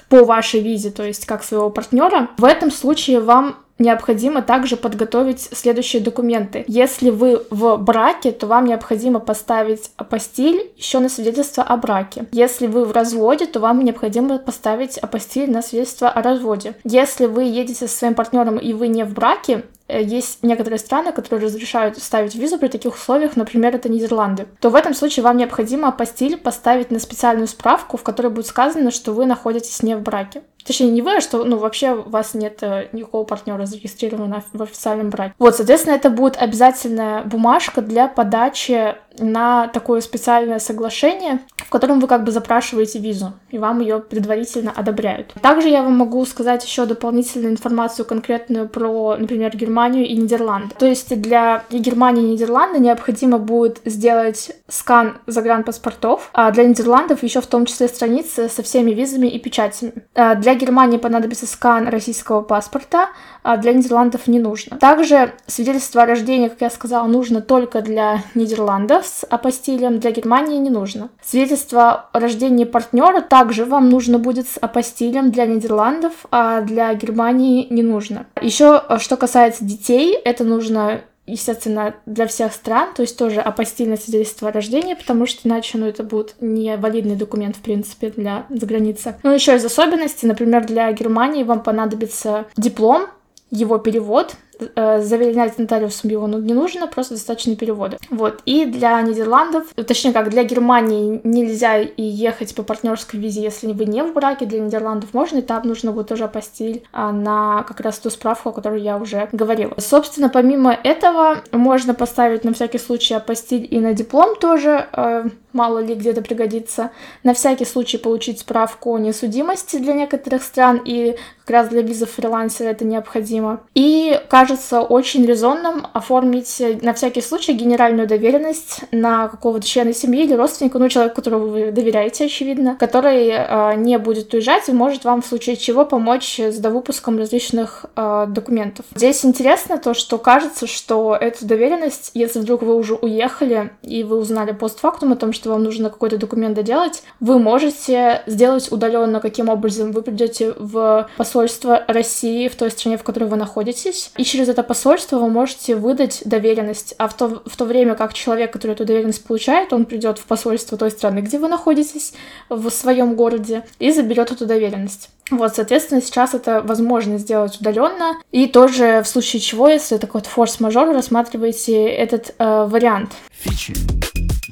по 0.10 0.24
вашей 0.24 0.62
визе, 0.62 0.92
то 0.92 1.04
есть 1.04 1.26
как 1.26 1.44
своего 1.44 1.70
партнера, 1.70 2.30
в 2.38 2.44
этом 2.44 2.72
случае 2.72 3.20
вам 3.20 3.58
необходимо 3.80 4.42
также 4.42 4.78
подготовить 4.78 5.42
следующие 5.42 6.02
документы. 6.02 6.64
Если 6.68 7.10
вы 7.10 7.46
в 7.50 7.78
браке, 7.78 8.32
то 8.32 8.48
вам 8.48 8.66
необходимо 8.66 9.20
поставить 9.20 9.92
апостиль 9.98 10.72
еще 10.78 11.00
на 11.00 11.10
свидетельство 11.10 11.64
о 11.64 11.78
браке. 11.78 12.26
Если 12.32 12.68
вы 12.68 12.86
в 12.86 12.92
разводе, 12.92 13.46
то 13.46 13.60
вам 13.60 13.84
необходимо 13.84 14.38
поставить 14.38 14.98
апостиль 14.98 15.52
на 15.52 15.62
свидетельство 15.62 16.10
о 16.10 16.22
разводе. 16.22 16.76
Если 16.84 17.26
вы 17.26 17.44
едете 17.44 17.88
со 17.88 17.98
своим 17.98 18.16
партнером 18.16 18.58
и 18.58 18.74
вы 18.74 18.88
не 18.88 19.04
в 19.04 19.14
браке, 19.14 19.64
Э, 19.88 20.02
есть 20.02 20.40
некоторые 20.42 20.80
страны, 20.80 21.12
которые 21.12 21.46
разрешают 21.46 21.98
ставить 21.98 22.36
визу 22.36 22.58
при 22.58 22.68
таких 22.68 22.96
условиях, 22.96 23.36
например, 23.36 23.76
это 23.76 23.90
Нидерланды, 23.90 24.48
то 24.60 24.70
в 24.70 24.76
этом 24.76 24.94
случае 24.94 25.24
вам 25.24 25.38
необходимо 25.38 25.90
апостиль 25.90 26.38
поставить 26.38 26.92
на 26.92 27.00
специальную 27.00 27.48
справку, 27.48 27.98
в 27.98 28.04
которой 28.04 28.28
будет 28.28 28.48
сказано, 28.48 28.92
что 28.92 29.14
вы 29.14 29.26
находитесь 29.26 29.84
не 29.84 29.96
в 29.96 30.02
браке. 30.02 30.42
Точнее, 30.66 30.90
не 30.90 31.04
вы, 31.04 31.18
а 31.18 31.22
что, 31.22 31.44
ну, 31.44 31.58
вообще 31.58 31.94
у 31.94 32.10
вас 32.10 32.34
нет 32.34 32.58
э, 32.62 32.90
никакого 32.92 33.24
партнера 33.24 33.66
зарегистрированного 33.66 34.44
в 34.52 34.64
официальном 34.64 35.12
браке. 35.12 35.36
Вот, 35.38 35.56
соответственно, 35.56 35.94
это 35.94 36.10
будет 36.10 36.38
обязательная 36.38 37.24
бумажка 37.24 37.82
для 37.82 38.08
подачи 38.08 38.96
на 39.20 39.68
такое 39.68 40.02
специальное 40.02 40.60
соглашение, 40.60 41.40
в 41.58 41.70
котором 41.70 42.00
вы 42.00 42.08
как 42.08 42.24
бы 42.24 42.32
запрашиваете 42.32 43.00
визу, 43.00 43.34
и 43.52 43.58
вам 43.58 43.80
ее 43.80 44.00
предварительно 44.00 44.72
одобряют. 44.76 45.34
Также 45.42 45.70
я 45.70 45.84
вам 45.84 45.98
могу 45.98 46.26
сказать 46.26 46.64
еще 46.66 46.86
дополнительную 46.86 47.52
информацию 47.52 48.06
конкретную 48.06 48.68
про, 48.68 49.16
например, 49.18 49.56
Германию 49.56 50.06
и 50.06 50.16
Нидерланды. 50.16 50.76
То 50.78 50.86
есть 50.86 51.20
для 51.22 51.64
Германии 51.70 52.24
и 52.24 52.32
Нидерланды 52.34 52.80
необходимо 52.80 53.38
будет 53.38 53.80
сделать 53.86 54.52
скан 54.68 55.18
загранпаспортов, 55.28 56.30
а 56.34 56.52
для 56.52 56.64
Нидерландов 56.64 57.24
еще 57.24 57.42
в 57.42 57.48
том 57.48 57.66
числе 57.66 57.88
страницы 57.88 58.50
со 58.50 58.64
всеми 58.64 58.92
визами 58.92 59.28
и 59.28 59.40
печатями. 59.40 59.94
А 60.14 60.36
для 60.36 60.56
Германии 60.56 60.98
понадобится 60.98 61.48
скан 61.48 61.88
российского 61.88 62.42
паспорта, 62.42 63.10
а 63.44 63.58
для 63.58 63.74
Нидерландов 63.74 64.28
не 64.28 64.40
нужно. 64.40 64.78
Также 64.78 65.34
свидетельство 65.48 66.04
о 66.04 66.06
рождении, 66.06 66.48
как 66.48 66.62
я 66.62 66.70
сказала, 66.70 67.08
нужно 67.08 67.42
только 67.42 67.82
для 67.82 68.24
Нидерландов 68.34 69.05
с 69.06 69.26
апостилем, 69.26 70.00
для 70.00 70.12
Германии 70.12 70.58
не 70.58 70.70
нужно. 70.70 71.10
Свидетельство 71.24 72.10
о 72.12 72.20
рождении 72.20 72.66
партнера 72.66 73.22
также 73.22 73.66
вам 73.66 73.90
нужно 73.90 74.20
будет 74.20 74.48
с 74.48 74.58
апостилем 74.58 75.32
для 75.32 75.46
Нидерландов, 75.46 76.26
а 76.32 76.62
для 76.62 76.94
Германии 76.94 77.68
не 77.70 77.84
нужно. 77.84 78.26
Еще, 78.42 78.84
что 79.00 79.18
касается 79.18 79.64
детей, 79.64 80.14
это 80.14 80.44
нужно 80.44 81.02
естественно, 81.28 81.96
для 82.06 82.28
всех 82.28 82.54
стран, 82.54 82.90
то 82.96 83.02
есть 83.02 83.18
тоже 83.18 83.42
апостильное 83.42 83.98
свидетельство 83.98 84.50
о 84.50 84.52
рождении, 84.52 84.94
потому 84.94 85.26
что 85.26 85.48
иначе, 85.48 85.78
ну, 85.78 85.88
это 85.88 86.04
будет 86.04 86.36
не 86.40 86.78
валидный 86.78 87.16
документ, 87.16 87.56
в 87.56 87.62
принципе, 87.62 88.12
для 88.12 88.46
заграницы. 88.50 89.16
Ну, 89.24 89.32
еще 89.32 89.56
из 89.56 89.66
особенностей, 89.66 90.28
например, 90.28 90.66
для 90.68 90.92
Германии 90.92 91.42
вам 91.42 91.64
понадобится 91.64 92.46
диплом, 92.56 93.08
его 93.50 93.80
перевод, 93.80 94.36
Э, 94.36 94.45
заверять 94.76 95.58
нотариусом 95.58 96.10
его 96.10 96.28
ну, 96.28 96.40
не 96.40 96.54
нужно, 96.54 96.88
просто 96.88 97.16
достаточно 97.16 97.56
перевода. 97.56 97.98
Вот. 98.10 98.42
И 98.46 98.66
для 98.66 99.02
Нидерландов, 99.02 99.66
точнее 99.88 100.14
как, 100.14 100.30
для 100.30 100.44
Германии 100.44 101.22
нельзя 101.24 101.80
и 101.80 102.04
ехать 102.04 102.56
по 102.56 102.64
партнерской 102.64 103.20
визе, 103.20 103.42
если 103.42 103.72
вы 103.72 103.86
не 103.86 104.04
в 104.04 104.14
браке, 104.14 104.46
для 104.46 104.60
Нидерландов 104.60 105.14
можно, 105.14 105.40
и 105.40 105.42
там 105.42 105.64
нужно 105.68 105.92
будет 105.92 106.08
тоже 106.08 106.26
апостиль 106.26 106.84
а, 106.92 107.12
на 107.12 107.64
как 107.64 107.80
раз 107.80 108.00
ту 108.00 108.10
справку, 108.10 108.50
о 108.50 108.52
которой 108.52 108.82
я 108.82 108.98
уже 108.98 109.30
говорила. 109.32 109.74
Собственно, 109.78 110.30
помимо 110.30 110.74
этого, 110.74 111.44
можно 111.52 111.94
поставить 111.94 112.44
на 112.44 112.54
всякий 112.54 112.78
случай 112.78 113.14
апостиль 113.14 113.68
и 113.70 113.80
на 113.80 113.94
диплом 113.94 114.36
тоже, 114.36 114.88
э, 114.92 115.26
мало 115.54 115.80
ли 115.80 115.96
где-то 115.96 116.22
пригодится. 116.22 116.92
На 117.24 117.34
всякий 117.34 117.66
случай 117.66 117.98
получить 117.98 118.40
справку 118.40 118.94
о 118.94 119.00
несудимости 119.00 119.78
для 119.78 119.94
некоторых 119.94 120.44
стран, 120.44 120.82
и 120.84 121.16
как 121.46 121.54
раз 121.54 121.68
для 121.70 121.82
визы 121.82 122.08
фрилансера 122.08 122.70
это 122.70 122.86
необходимо. 122.86 123.62
И 123.76 124.20
кажется 124.30 124.82
очень 124.82 125.26
резонным 125.26 125.86
оформить 125.94 126.62
на 126.82 126.94
всякий 126.94 127.22
случай 127.22 127.54
генеральную 127.54 128.08
доверенность 128.08 128.82
на 128.92 129.28
какого-то 129.28 129.66
члена 129.66 129.94
семьи 129.94 130.24
или 130.24 130.34
родственника, 130.34 130.80
ну, 130.80 130.90
человека, 130.90 131.16
которого 131.16 131.46
вы 131.46 131.72
доверяете, 131.72 132.26
очевидно, 132.26 132.76
который 132.80 133.30
э, 133.30 133.76
не 133.76 134.00
будет 134.00 134.34
уезжать 134.34 134.68
и 134.70 134.74
может 134.74 135.06
вам 135.06 135.22
в 135.22 135.28
случае 135.28 135.56
чего 135.56 135.86
помочь 135.86 136.40
с 136.40 136.58
довыпуском 136.58 137.20
различных 137.20 137.86
э, 137.96 138.26
документов. 138.28 138.86
Здесь 138.96 139.24
интересно 139.24 139.78
то, 139.78 139.94
что 139.94 140.18
кажется, 140.18 140.66
что 140.66 141.16
эту 141.16 141.46
доверенность, 141.46 142.10
если 142.16 142.40
вдруг 142.40 142.64
вы 142.64 142.76
уже 142.76 142.96
уехали 142.96 143.72
и 143.84 144.04
вы 144.04 144.18
узнали 144.18 144.52
постфактум 144.52 145.12
о 145.12 145.16
том, 145.16 145.32
что 145.32 145.52
вам 145.52 145.64
нужно 145.64 145.92
какой-то 145.92 146.18
документ 146.18 146.56
доделать, 146.56 147.04
вы 147.20 147.38
можете 147.38 148.24
сделать 148.26 148.72
удаленно, 148.72 149.20
каким 149.20 149.50
образом 149.50 149.92
вы 149.92 150.02
придете 150.02 150.54
в 150.58 151.08
посольство 151.18 151.35
посольство 151.36 151.84
России 151.90 152.48
в 152.48 152.56
той 152.56 152.72
стране, 152.72 152.98
в 152.98 153.04
которой 153.04 153.26
вы 153.26 153.36
находитесь, 153.36 154.10
и 154.16 154.24
через 154.24 154.48
это 154.48 154.64
посольство 154.64 155.18
вы 155.20 155.28
можете 155.28 155.76
выдать 155.76 156.22
доверенность. 156.24 156.96
А 156.98 157.10
в 157.10 157.14
то, 157.14 157.44
в 157.46 157.58
то 157.58 157.66
время 157.66 157.96
как 157.96 158.14
человек, 158.14 158.54
который 158.54 158.72
эту 158.72 158.86
доверенность 158.86 159.22
получает, 159.26 159.74
он 159.74 159.84
придет 159.84 160.18
в 160.18 160.24
посольство 160.24 160.78
той 160.78 160.92
страны, 160.92 161.20
где 161.20 161.38
вы 161.38 161.50
находитесь, 161.50 162.14
в 162.48 162.70
своем 162.70 163.16
городе, 163.16 163.66
и 163.80 163.92
заберет 163.92 164.32
эту 164.32 164.46
доверенность. 164.46 165.10
Вот, 165.30 165.54
соответственно, 165.54 166.02
сейчас 166.02 166.34
это 166.34 166.62
возможно 166.62 167.18
сделать 167.18 167.60
удаленно. 167.60 168.14
И 168.32 168.48
тоже 168.48 169.02
в 169.04 169.08
случае 169.08 169.42
чего, 169.42 169.68
если 169.68 169.98
такой 169.98 170.22
вот 170.22 170.28
форс-мажор, 170.28 170.94
рассматривайте 170.94 171.86
этот 171.86 172.34
э, 172.38 172.66
вариант. 172.66 173.12
Фичи, 173.32 173.74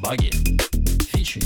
баги, 0.01 0.31
фичи, 1.13 1.39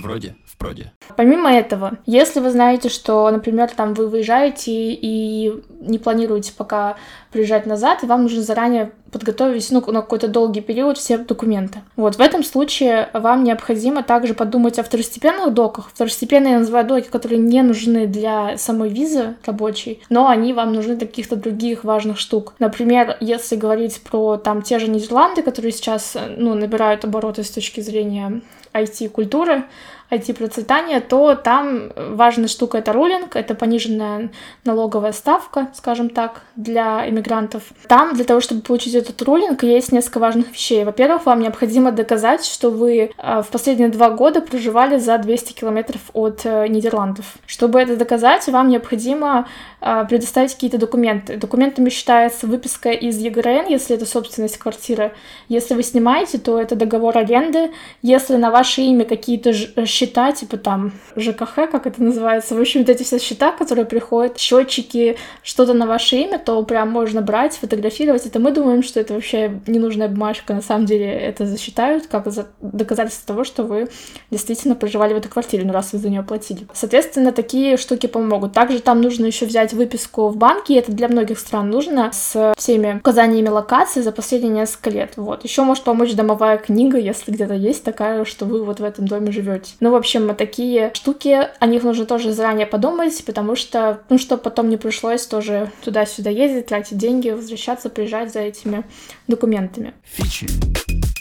вроде 0.00 0.36
проде. 0.60 0.92
Помимо 1.16 1.52
этого, 1.52 1.98
если 2.06 2.38
вы 2.38 2.50
знаете, 2.50 2.88
что, 2.88 3.28
например, 3.30 3.70
там 3.74 3.94
вы 3.94 4.06
выезжаете 4.06 4.70
и 4.70 5.52
не 5.80 5.98
планируете 5.98 6.52
пока 6.56 6.96
приезжать 7.32 7.66
назад, 7.66 8.02
и 8.02 8.06
вам 8.06 8.24
нужно 8.24 8.42
заранее 8.42 8.92
подготовить, 9.10 9.70
ну, 9.70 9.80
на 9.90 10.02
какой-то 10.02 10.28
долгий 10.28 10.60
период 10.60 10.98
все 10.98 11.18
документы. 11.18 11.80
Вот, 11.96 12.16
в 12.16 12.20
этом 12.20 12.44
случае 12.44 13.08
вам 13.12 13.42
необходимо 13.42 14.02
также 14.02 14.34
подумать 14.34 14.78
о 14.78 14.82
второстепенных 14.82 15.52
доках. 15.54 15.90
Второстепенные 15.94 16.52
я 16.52 16.58
называю 16.58 16.86
доки, 16.86 17.08
которые 17.08 17.40
не 17.40 17.62
нужны 17.62 18.06
для 18.06 18.56
самой 18.58 18.90
визы 18.90 19.36
рабочей, 19.46 20.02
но 20.10 20.28
они 20.28 20.52
вам 20.52 20.74
нужны 20.74 20.94
для 20.94 21.06
каких-то 21.06 21.36
других 21.36 21.84
важных 21.84 22.18
штук. 22.18 22.54
Например, 22.58 23.16
если 23.20 23.56
говорить 23.56 24.00
про 24.02 24.36
там 24.36 24.62
те 24.62 24.78
же 24.78 24.88
Нидерланды, 24.88 25.42
которые 25.42 25.72
сейчас, 25.72 26.16
ну, 26.36 26.54
набирают 26.54 27.04
обороты 27.04 27.42
с 27.42 27.50
точки 27.50 27.80
зрения 27.80 28.42
IT-культуры, 28.72 29.64
IT-процветания, 30.10 31.00
то 31.00 31.34
там 31.34 31.92
важная 31.96 32.48
штука— 32.48 32.78
это 32.78 32.92
рулинг, 32.92 33.36
это 33.36 33.54
пониженная 33.54 34.30
налоговая 34.64 35.12
ставка, 35.12 35.68
скажем 35.74 36.10
так, 36.10 36.42
для 36.56 37.08
иммигрантов. 37.08 37.62
Там 37.88 38.14
для 38.14 38.24
того, 38.24 38.40
чтобы 38.40 38.62
получить 38.62 38.94
этот 38.94 39.20
рулинг, 39.22 39.62
есть 39.62 39.92
несколько 39.92 40.18
важных 40.18 40.52
вещей. 40.52 40.84
Во-первых, 40.84 41.26
вам 41.26 41.40
необходимо 41.40 41.92
доказать, 41.92 42.44
что 42.44 42.70
вы 42.70 43.10
э, 43.16 43.42
в 43.42 43.48
последние 43.48 43.88
два 43.88 44.10
года 44.10 44.40
проживали 44.40 44.98
за 44.98 45.18
200 45.18 45.52
километров 45.52 46.00
от 46.12 46.40
э, 46.44 46.66
Нидерландов. 46.68 47.36
Чтобы 47.46 47.80
это 47.80 47.96
доказать, 47.96 48.46
вам 48.48 48.68
необходимо 48.68 49.46
э, 49.80 50.04
предоставить 50.08 50.54
какие-то 50.54 50.78
документы. 50.78 51.36
Документами 51.36 51.88
считается 51.90 52.46
выписка 52.46 52.90
из 52.90 53.18
ЕГРН, 53.18 53.66
если 53.68 53.96
это 53.96 54.06
собственность 54.06 54.58
квартиры. 54.58 55.12
Если 55.48 55.74
вы 55.74 55.82
снимаете, 55.82 56.38
то 56.38 56.60
это 56.60 56.76
договор 56.76 57.16
аренды. 57.16 57.70
Если 58.02 58.36
на 58.36 58.50
ваше 58.50 58.82
имя 58.82 59.04
какие-то 59.04 59.52
счета, 60.00 60.32
типа 60.32 60.56
там 60.56 60.92
ЖКХ, 61.16 61.70
как 61.70 61.86
это 61.86 62.02
называется, 62.02 62.54
в 62.54 62.60
общем, 62.60 62.80
вот 62.80 62.88
эти 62.88 63.02
все 63.02 63.18
счета, 63.18 63.52
которые 63.52 63.84
приходят, 63.84 64.38
счетчики, 64.38 65.16
что-то 65.42 65.74
на 65.74 65.86
ваше 65.86 66.16
имя, 66.16 66.38
то 66.38 66.62
прям 66.62 66.90
можно 66.90 67.20
брать, 67.20 67.54
фотографировать. 67.54 68.24
Это 68.24 68.38
мы 68.38 68.52
думаем, 68.52 68.82
что 68.82 68.98
это 68.98 69.14
вообще 69.14 69.60
ненужная 69.66 70.08
бумажка, 70.08 70.54
на 70.54 70.62
самом 70.62 70.86
деле 70.86 71.10
это 71.10 71.44
засчитают 71.44 72.06
как 72.06 72.30
за 72.32 72.46
доказательство 72.60 73.34
того, 73.34 73.44
что 73.44 73.64
вы 73.64 73.88
действительно 74.30 74.74
проживали 74.74 75.12
в 75.12 75.18
этой 75.18 75.28
квартире, 75.28 75.64
ну 75.64 75.72
раз 75.72 75.92
вы 75.92 75.98
за 75.98 76.08
нее 76.08 76.22
платили. 76.22 76.66
Соответственно, 76.72 77.32
такие 77.32 77.76
штуки 77.76 78.06
помогут. 78.06 78.52
Также 78.52 78.80
там 78.80 79.02
нужно 79.02 79.26
еще 79.26 79.44
взять 79.44 79.74
выписку 79.74 80.28
в 80.28 80.36
банке, 80.36 80.74
и 80.74 80.78
это 80.78 80.92
для 80.92 81.08
многих 81.08 81.38
стран 81.38 81.68
нужно, 81.68 82.10
с 82.12 82.54
всеми 82.56 82.96
указаниями 82.96 83.48
локации 83.48 84.00
за 84.00 84.12
последние 84.12 84.52
несколько 84.52 84.90
лет. 84.90 85.12
Вот. 85.16 85.44
Еще 85.44 85.62
может 85.62 85.84
помочь 85.84 86.14
домовая 86.14 86.56
книга, 86.56 86.98
если 86.98 87.32
где-то 87.32 87.54
есть 87.54 87.84
такая, 87.84 88.24
что 88.24 88.46
вы 88.46 88.64
вот 88.64 88.80
в 88.80 88.84
этом 88.84 89.06
доме 89.06 89.30
живете. 89.30 89.72
Ну, 89.90 89.96
в 89.96 89.98
общем, 89.98 90.36
такие 90.36 90.92
штуки, 90.94 91.48
о 91.58 91.66
них 91.66 91.82
нужно 91.82 92.06
тоже 92.06 92.32
заранее 92.32 92.64
подумать, 92.64 93.24
потому 93.26 93.56
что, 93.56 94.02
ну, 94.08 94.18
чтобы 94.18 94.40
потом 94.40 94.68
не 94.68 94.76
пришлось 94.76 95.26
тоже 95.26 95.72
туда-сюда 95.82 96.30
ездить, 96.30 96.66
тратить 96.66 96.96
деньги, 96.96 97.30
возвращаться, 97.30 97.90
приезжать 97.90 98.32
за 98.32 98.38
этими 98.38 98.84
документами. 99.26 99.94
Фичи, 100.04 100.46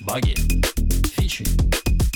баги, 0.05 0.35
фичи, 1.17 1.45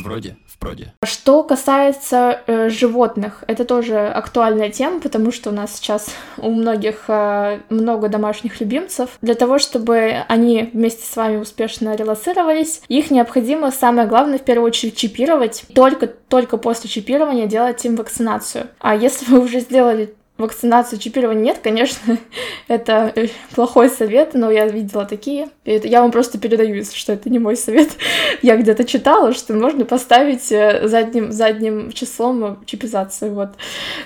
вроде 0.04 0.38
в 0.46 0.58
проде. 0.60 0.94
Что 1.04 1.44
касается 1.44 2.42
э, 2.46 2.70
животных, 2.70 3.44
это 3.48 3.66
тоже 3.66 4.08
актуальная 4.08 4.70
тема, 4.70 5.00
потому 5.00 5.32
что 5.32 5.50
у 5.50 5.54
нас 5.54 5.76
сейчас 5.76 6.10
у 6.38 6.52
многих 6.52 7.06
э, 7.08 7.60
много 7.70 8.10
домашних 8.10 8.60
любимцев. 8.62 9.18
Для 9.22 9.36
того, 9.36 9.60
чтобы 9.60 10.24
они 10.28 10.70
вместе 10.74 11.06
с 11.06 11.16
вами 11.16 11.38
успешно 11.38 11.96
релацировались, 11.96 12.82
их 12.88 13.10
необходимо, 13.12 13.72
самое 13.72 14.08
главное, 14.08 14.38
в 14.38 14.44
первую 14.44 14.68
очередь 14.68 14.96
чипировать. 14.96 15.66
Только, 15.74 16.08
только 16.08 16.58
после 16.58 16.90
чипирования 16.90 17.48
делать 17.48 17.84
им 17.86 17.96
вакцинацию. 17.96 18.68
А 18.80 18.96
если 18.96 19.26
вы 19.26 19.40
уже 19.40 19.60
сделали 19.60 20.14
вакцинацию, 20.44 21.00
чипирование 21.00 21.44
нет, 21.44 21.60
конечно, 21.64 22.18
это 22.68 23.14
плохой 23.56 23.90
совет, 23.90 24.34
но 24.34 24.52
я 24.52 24.68
видела 24.68 25.06
такие. 25.06 25.50
И 25.66 25.82
я 25.84 26.02
вам 26.02 26.12
просто 26.12 26.38
передаю, 26.38 26.76
если 26.76 26.96
что 26.96 27.14
это 27.14 27.30
не 27.30 27.40
мой 27.40 27.58
совет. 27.58 27.90
я 28.42 28.56
где-то 28.58 28.84
читала, 28.86 29.34
что 29.34 29.54
можно 29.54 29.86
поставить 29.86 30.52
э, 30.52 30.88
задним, 30.88 31.32
задним 31.32 31.92
числом 31.92 32.64
чипизацию, 32.66 33.34
вот. 33.34 33.50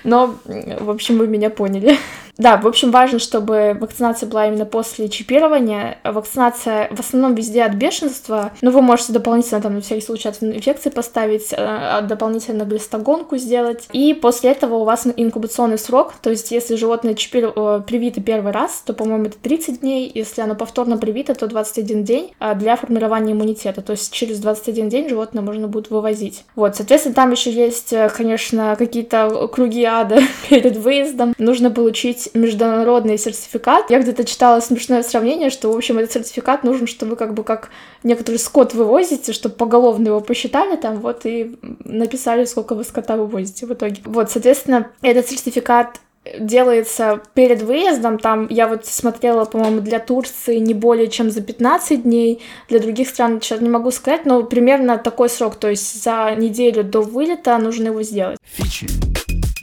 Но, 0.03 0.36
в 0.46 0.89
общем, 0.89 1.17
вы 1.17 1.27
меня 1.27 1.50
поняли. 1.50 1.98
Да, 2.38 2.58
в 2.58 2.67
общем, 2.67 2.91
важно, 2.91 3.20
чтобы 3.20 3.75
вакцинация 3.79 4.29
была 4.29 4.48
именно 4.48 4.65
после 4.65 5.10
чипирования. 5.10 5.98
Вакцинация 6.03 6.88
в 6.91 7.00
основном 7.00 7.36
везде 7.36 7.63
от 7.63 7.74
бешенства. 7.74 8.51
Ну, 8.62 8.72
вы 8.72 8.82
можете 8.82 9.13
дополнительно 9.13 9.62
там 9.62 9.75
на 9.75 9.82
всякий 9.82 10.06
случай 10.06 10.29
от 10.29 10.41
инфекции 10.41 10.89
поставить, 10.89 11.51
э, 11.51 12.01
дополнительно 12.03 12.63
глистогонку 12.63 13.38
сделать. 13.38 13.88
И 13.91 14.13
после 14.13 14.51
этого 14.51 14.75
у 14.75 14.84
вас 14.84 15.08
инкубационный 15.15 15.79
срок. 15.79 16.13
То 16.22 16.29
есть, 16.29 16.51
если 16.51 16.75
животное 16.75 17.15
чипир... 17.15 17.53
Э, 17.56 17.82
привито 17.86 18.22
первый 18.22 18.51
раз, 18.51 18.84
то, 18.86 18.94
по-моему, 18.94 19.25
это 19.25 19.38
30 19.38 19.82
дней. 19.82 20.12
Если 20.13 20.41
оно 20.41 20.56
повторно 20.56 20.98
привито, 20.98 21.34
то 21.34 21.48
21 21.48 22.03
день 22.03 22.34
а 22.39 22.53
для 22.53 22.75
формирования 22.75 23.34
иммунитета. 23.34 23.82
То 23.82 23.91
есть, 23.91 24.13
через 24.13 24.39
21 24.39 24.89
день 24.89 25.10
животное 25.10 25.41
можно 25.41 25.67
будет 25.67 25.89
вывозить. 25.89 26.44
Вот, 26.56 26.75
соответственно, 26.75 27.15
там 27.15 27.32
еще 27.32 27.51
есть, 27.51 27.94
э, 27.94 28.10
конечно, 28.10 28.75
какие-то 28.77 29.48
круги 29.48 29.84
ада 29.84 30.20
перед 30.50 30.77
выездом. 30.77 31.34
Нужно 31.38 31.72
получить 31.72 32.26
международный 32.34 33.17
сертификат. 33.17 33.89
Я 33.89 34.00
где-то 34.00 34.25
читала 34.25 34.60
смешное 34.60 35.03
сравнение, 35.03 35.50
что, 35.50 35.72
в 35.72 35.77
общем, 35.77 35.98
этот 35.98 36.12
сертификат 36.12 36.63
нужен, 36.63 36.88
чтобы 36.88 37.15
как 37.15 37.34
бы 37.34 37.43
как 37.43 37.69
некоторый 38.03 38.38
скот 38.38 38.74
вывозите, 38.74 39.34
чтобы 39.34 39.55
поголовно 39.55 40.07
его 40.07 40.22
посчитали 40.22 40.75
там, 40.75 41.00
вот, 41.00 41.25
и 41.25 41.57
написали, 41.84 42.46
сколько 42.46 42.75
вы 42.75 42.84
скота 42.84 43.17
вывозите 43.17 43.65
в 43.65 43.74
итоге. 43.74 44.01
Вот, 44.05 44.31
соответственно, 44.31 44.88
этот 45.01 45.27
сертификат 45.27 46.00
делается 46.39 47.22
перед 47.34 47.62
выездом, 47.62 48.19
там 48.19 48.48
я 48.50 48.67
вот 48.67 48.86
смотрела, 48.86 49.46
по-моему, 49.46 49.81
для 49.81 50.00
Турции 50.00 50.57
не 50.57 50.74
более 50.74 51.07
чем 51.07 51.31
за 51.31 51.41
15 51.41 52.03
дней, 52.03 52.41
для 52.69 52.79
других 52.79 53.10
стран 53.10 53.41
сейчас 53.41 53.62
не 53.62 53.69
могу 53.69 53.91
сказать, 53.91 54.25
но 54.25 54.43
примерно 54.43 54.98
такой 54.98 55.29
срок, 55.29 55.55
то 55.55 55.69
есть 55.69 56.03
за 56.03 56.36
неделю 56.38 56.84
до 56.84 57.01
вылета 57.01 57.57
нужно 57.57 57.88
его 57.88 58.03
сделать. 58.03 58.38
Фичи, 58.43 58.88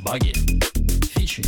баги, 0.04 0.32
фичи, 1.14 1.42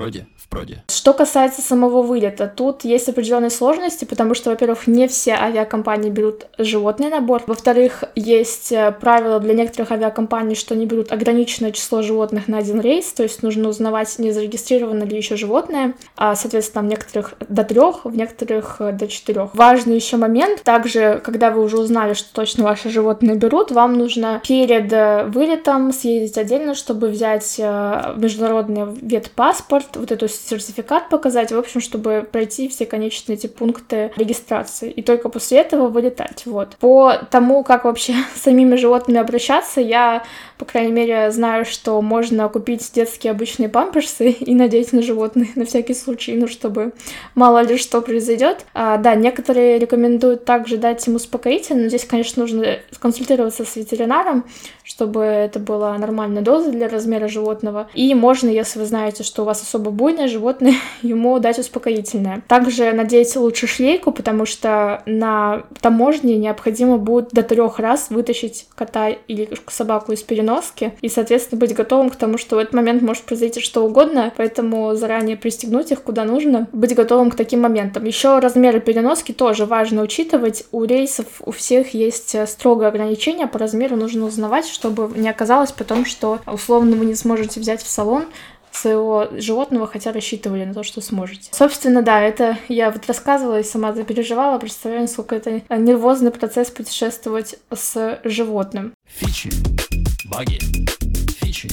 вроде 0.00 0.26
проде. 0.50 0.82
Что 0.88 1.14
касается 1.14 1.62
самого 1.62 2.02
вылета, 2.02 2.52
тут 2.54 2.84
есть 2.84 3.08
определенные 3.08 3.50
сложности, 3.50 4.04
потому 4.04 4.34
что, 4.34 4.50
во-первых, 4.50 4.86
не 4.86 5.08
все 5.08 5.32
авиакомпании 5.32 6.10
берут 6.10 6.46
животный 6.58 7.08
набор. 7.08 7.42
Во-вторых, 7.46 8.04
есть 8.16 8.72
э, 8.72 8.92
правила 8.92 9.38
для 9.38 9.54
некоторых 9.54 9.92
авиакомпаний, 9.92 10.56
что 10.56 10.74
они 10.74 10.86
берут 10.86 11.12
ограниченное 11.12 11.70
число 11.70 12.02
животных 12.02 12.48
на 12.48 12.58
один 12.58 12.80
рейс, 12.80 13.12
то 13.12 13.22
есть 13.22 13.42
нужно 13.42 13.68
узнавать, 13.68 14.18
не 14.18 14.32
зарегистрировано 14.32 15.04
ли 15.04 15.16
еще 15.16 15.36
животное. 15.36 15.94
А, 16.16 16.34
соответственно, 16.34 16.82
в 16.82 16.86
некоторых 16.90 17.34
до 17.48 17.64
трех, 17.64 18.04
в 18.04 18.14
некоторых 18.14 18.76
э, 18.80 18.92
до 18.92 19.06
четырех. 19.06 19.54
Важный 19.54 19.94
еще 19.94 20.16
момент, 20.16 20.62
также, 20.62 21.20
когда 21.24 21.50
вы 21.50 21.62
уже 21.62 21.78
узнали, 21.78 22.14
что 22.14 22.34
точно 22.34 22.64
ваши 22.64 22.90
животные 22.90 23.36
берут, 23.36 23.70
вам 23.70 23.94
нужно 23.94 24.42
перед 24.46 24.92
э, 24.92 25.24
вылетом 25.26 25.92
съездить 25.92 26.36
отдельно, 26.36 26.74
чтобы 26.74 27.08
взять 27.08 27.58
международный 27.58 28.94
ветпаспорт, 29.00 29.96
вот 29.96 30.10
эту 30.10 30.28
сертификат 30.48 31.08
показать, 31.08 31.52
в 31.52 31.58
общем, 31.58 31.80
чтобы 31.80 32.26
пройти 32.30 32.68
все 32.68 32.86
конечные 32.86 33.36
эти 33.36 33.46
пункты 33.46 34.12
регистрации. 34.16 34.90
И 34.90 35.02
только 35.02 35.28
после 35.28 35.58
этого 35.58 35.88
вылетать. 35.88 36.44
Вот. 36.46 36.76
По 36.80 37.14
тому, 37.30 37.62
как 37.62 37.84
вообще 37.84 38.14
с 38.34 38.42
самими 38.42 38.76
животными 38.76 39.20
обращаться, 39.20 39.80
я 39.80 40.24
по 40.60 40.66
крайней 40.66 40.92
мере, 40.92 41.30
знаю, 41.30 41.64
что 41.64 42.02
можно 42.02 42.46
купить 42.50 42.90
детские 42.94 43.30
обычные 43.30 43.70
памперсы 43.70 44.28
и 44.40 44.54
надеть 44.54 44.92
на 44.92 45.00
животных 45.00 45.56
на 45.56 45.64
всякий 45.64 45.94
случай, 45.94 46.34
ну, 46.34 46.48
чтобы 46.48 46.92
мало 47.34 47.62
ли 47.62 47.78
что 47.78 48.02
произойдет. 48.02 48.66
А, 48.74 48.98
да, 48.98 49.14
некоторые 49.14 49.78
рекомендуют 49.78 50.44
также 50.44 50.76
дать 50.76 51.06
ему 51.06 51.16
успокоительное, 51.16 51.84
но 51.84 51.88
здесь, 51.88 52.04
конечно, 52.04 52.42
нужно 52.42 52.78
консультироваться 52.98 53.64
с 53.64 53.74
ветеринаром, 53.74 54.44
чтобы 54.84 55.22
это 55.22 55.58
была 55.60 55.96
нормальная 55.96 56.42
доза 56.42 56.70
для 56.70 56.90
размера 56.90 57.26
животного. 57.26 57.88
И 57.94 58.14
можно, 58.14 58.50
если 58.50 58.80
вы 58.80 58.84
знаете, 58.84 59.22
что 59.22 59.42
у 59.42 59.44
вас 59.46 59.62
особо 59.62 59.90
буйное 59.90 60.28
животное, 60.28 60.74
ему 61.02 61.38
дать 61.38 61.58
успокоительное. 61.58 62.42
Также 62.48 62.92
надеть 62.92 63.34
лучше 63.34 63.66
шлейку, 63.66 64.12
потому 64.12 64.44
что 64.44 65.02
на 65.06 65.62
таможне 65.80 66.36
необходимо 66.36 66.98
будет 66.98 67.30
до 67.30 67.42
трех 67.42 67.78
раз 67.78 68.10
вытащить 68.10 68.66
кота 68.74 69.08
или 69.08 69.48
собаку 69.68 70.12
из 70.12 70.22
переноса 70.22 70.49
переноски 70.50 70.92
и, 71.00 71.08
соответственно, 71.08 71.60
быть 71.60 71.74
готовым 71.74 72.10
к 72.10 72.16
тому, 72.16 72.38
что 72.38 72.56
в 72.56 72.58
этот 72.58 72.74
момент 72.74 73.02
может 73.02 73.24
произойти 73.24 73.60
что 73.60 73.84
угодно, 73.84 74.32
поэтому 74.36 74.94
заранее 74.94 75.36
пристегнуть 75.36 75.92
их 75.92 76.02
куда 76.02 76.24
нужно, 76.24 76.68
быть 76.72 76.94
готовым 76.94 77.30
к 77.30 77.36
таким 77.36 77.60
моментам. 77.60 78.04
Еще 78.04 78.38
размеры 78.38 78.80
переноски 78.80 79.32
тоже 79.32 79.66
важно 79.66 80.02
учитывать. 80.02 80.64
У 80.72 80.84
рейсов 80.84 81.26
у 81.44 81.52
всех 81.52 81.94
есть 81.94 82.34
э, 82.34 82.46
строгое 82.46 82.88
ограничение 82.88 83.46
по 83.46 83.58
размеру, 83.58 83.96
нужно 83.96 84.26
узнавать, 84.26 84.66
чтобы 84.66 85.10
не 85.16 85.28
оказалось 85.28 85.72
потом, 85.72 86.04
что 86.04 86.40
условно 86.46 86.96
вы 86.96 87.06
не 87.06 87.14
сможете 87.14 87.60
взять 87.60 87.82
в 87.82 87.88
салон 87.88 88.24
своего 88.72 89.28
животного, 89.32 89.86
хотя 89.86 90.12
рассчитывали 90.12 90.64
на 90.64 90.74
то, 90.74 90.82
что 90.82 91.00
сможете. 91.00 91.50
Собственно, 91.52 92.02
да, 92.02 92.20
это 92.20 92.56
я 92.68 92.90
вот 92.90 93.06
рассказывала 93.06 93.60
и 93.60 93.64
сама 93.64 93.92
запереживала, 93.92 94.58
представляю, 94.58 95.02
насколько 95.02 95.34
это 95.34 95.62
нервозный 95.70 96.30
процесс 96.30 96.70
путешествовать 96.70 97.56
с 97.70 98.20
животным. 98.24 98.94
Фичи 99.06 99.50
баги, 100.30 100.58
фичи, 101.40 101.68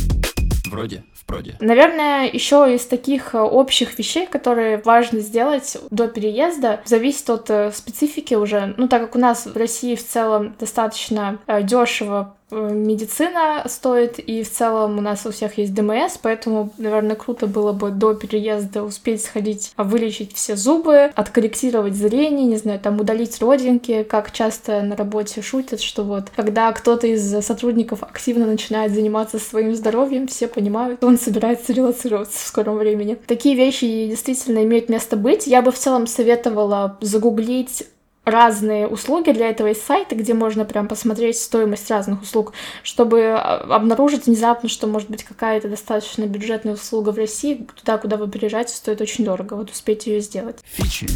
вроде 0.70 1.04
в. 1.28 1.56
Наверное, 1.60 2.30
еще 2.30 2.74
из 2.74 2.86
таких 2.86 3.36
э, 3.36 3.40
общих 3.40 3.98
вещей, 4.00 4.26
которые 4.26 4.82
важно 4.84 5.20
сделать 5.20 5.78
до 5.92 6.08
переезда, 6.08 6.82
зависит 6.86 7.30
от 7.30 7.50
э, 7.50 7.72
специфики 7.72 8.34
уже. 8.34 8.74
Ну, 8.78 8.88
так 8.88 9.02
как 9.02 9.16
у 9.16 9.20
нас 9.20 9.46
в 9.46 9.56
России 9.56 9.96
в 9.96 10.06
целом 10.06 10.56
достаточно 10.60 11.40
э, 11.48 11.64
дешево 11.64 12.37
медицина 12.52 13.64
стоит, 13.68 14.20
и 14.20 14.44
в 14.44 14.52
целом 14.52 14.98
у 14.98 15.02
нас 15.02 15.26
у 15.26 15.32
всех 15.32 15.58
есть 15.58 15.74
ДМС, 15.74 16.18
поэтому, 16.22 16.72
наверное, 16.78 17.16
круто 17.16 17.48
было 17.48 17.74
бы 17.74 17.92
до 17.92 18.14
переезда 18.14 18.84
успеть 18.84 19.24
сходить, 19.24 19.74
а 19.76 19.84
вылечить 19.84 20.34
все 20.34 20.56
зубы, 20.56 21.12
откорректировать 21.16 21.96
зрение, 21.96 22.46
не 22.46 22.58
знаю, 22.58 22.80
там 22.80 23.00
удалить 23.00 23.42
родинки, 23.42 24.04
как 24.04 24.32
часто 24.32 24.82
на 24.82 24.96
работе 24.96 25.42
шутят, 25.42 25.82
что 25.82 26.04
вот, 26.04 26.30
когда 26.36 26.72
кто-то 26.72 27.08
из 27.08 27.46
сотрудников 27.46 28.04
активно 28.04 28.46
начинает 28.46 28.92
заниматься 28.92 29.40
своим 29.40 29.76
здоровьем, 29.76 30.28
все 30.28 30.48
понимают, 30.48 31.04
он 31.04 31.18
собирается 31.18 31.74
релацироваться 31.74 32.40
в 32.40 32.48
скором 32.48 32.78
времени. 32.78 33.18
Такие 33.28 33.56
вещи 33.56 34.08
действительно 34.08 34.64
имеют 34.64 34.90
место 34.90 35.18
быть. 35.18 35.48
Я 35.48 35.62
бы 35.62 35.72
в 35.72 35.78
целом 35.78 36.08
советовала 36.08 36.98
загуглить 37.02 37.84
разные 38.28 38.88
услуги. 38.88 39.32
Для 39.32 39.50
этого 39.50 39.68
есть 39.68 39.86
сайты, 39.86 40.16
где 40.16 40.34
можно 40.34 40.66
прям 40.66 40.88
посмотреть 40.88 41.40
стоимость 41.40 41.90
разных 41.90 42.22
услуг, 42.22 42.54
чтобы 42.84 43.22
а, 43.22 43.60
обнаружить 43.74 44.28
внезапно, 44.28 44.68
что 44.68 44.86
может 44.86 45.10
быть 45.10 45.24
какая-то 45.24 45.70
достаточно 45.70 46.26
бюджетная 46.26 46.74
услуга 46.74 47.12
в 47.12 47.18
России, 47.18 47.66
туда, 47.80 47.98
куда 47.98 48.18
вы 48.18 48.30
переезжаете, 48.30 48.76
стоит 48.76 49.00
очень 49.00 49.24
дорого. 49.24 49.54
Вот 49.54 49.72
успеть 49.72 50.08
ее 50.08 50.20
сделать. 50.20 50.58
Фичи, 50.66 51.08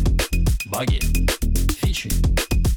баги, 0.71 1.01
фичи, 1.81 2.09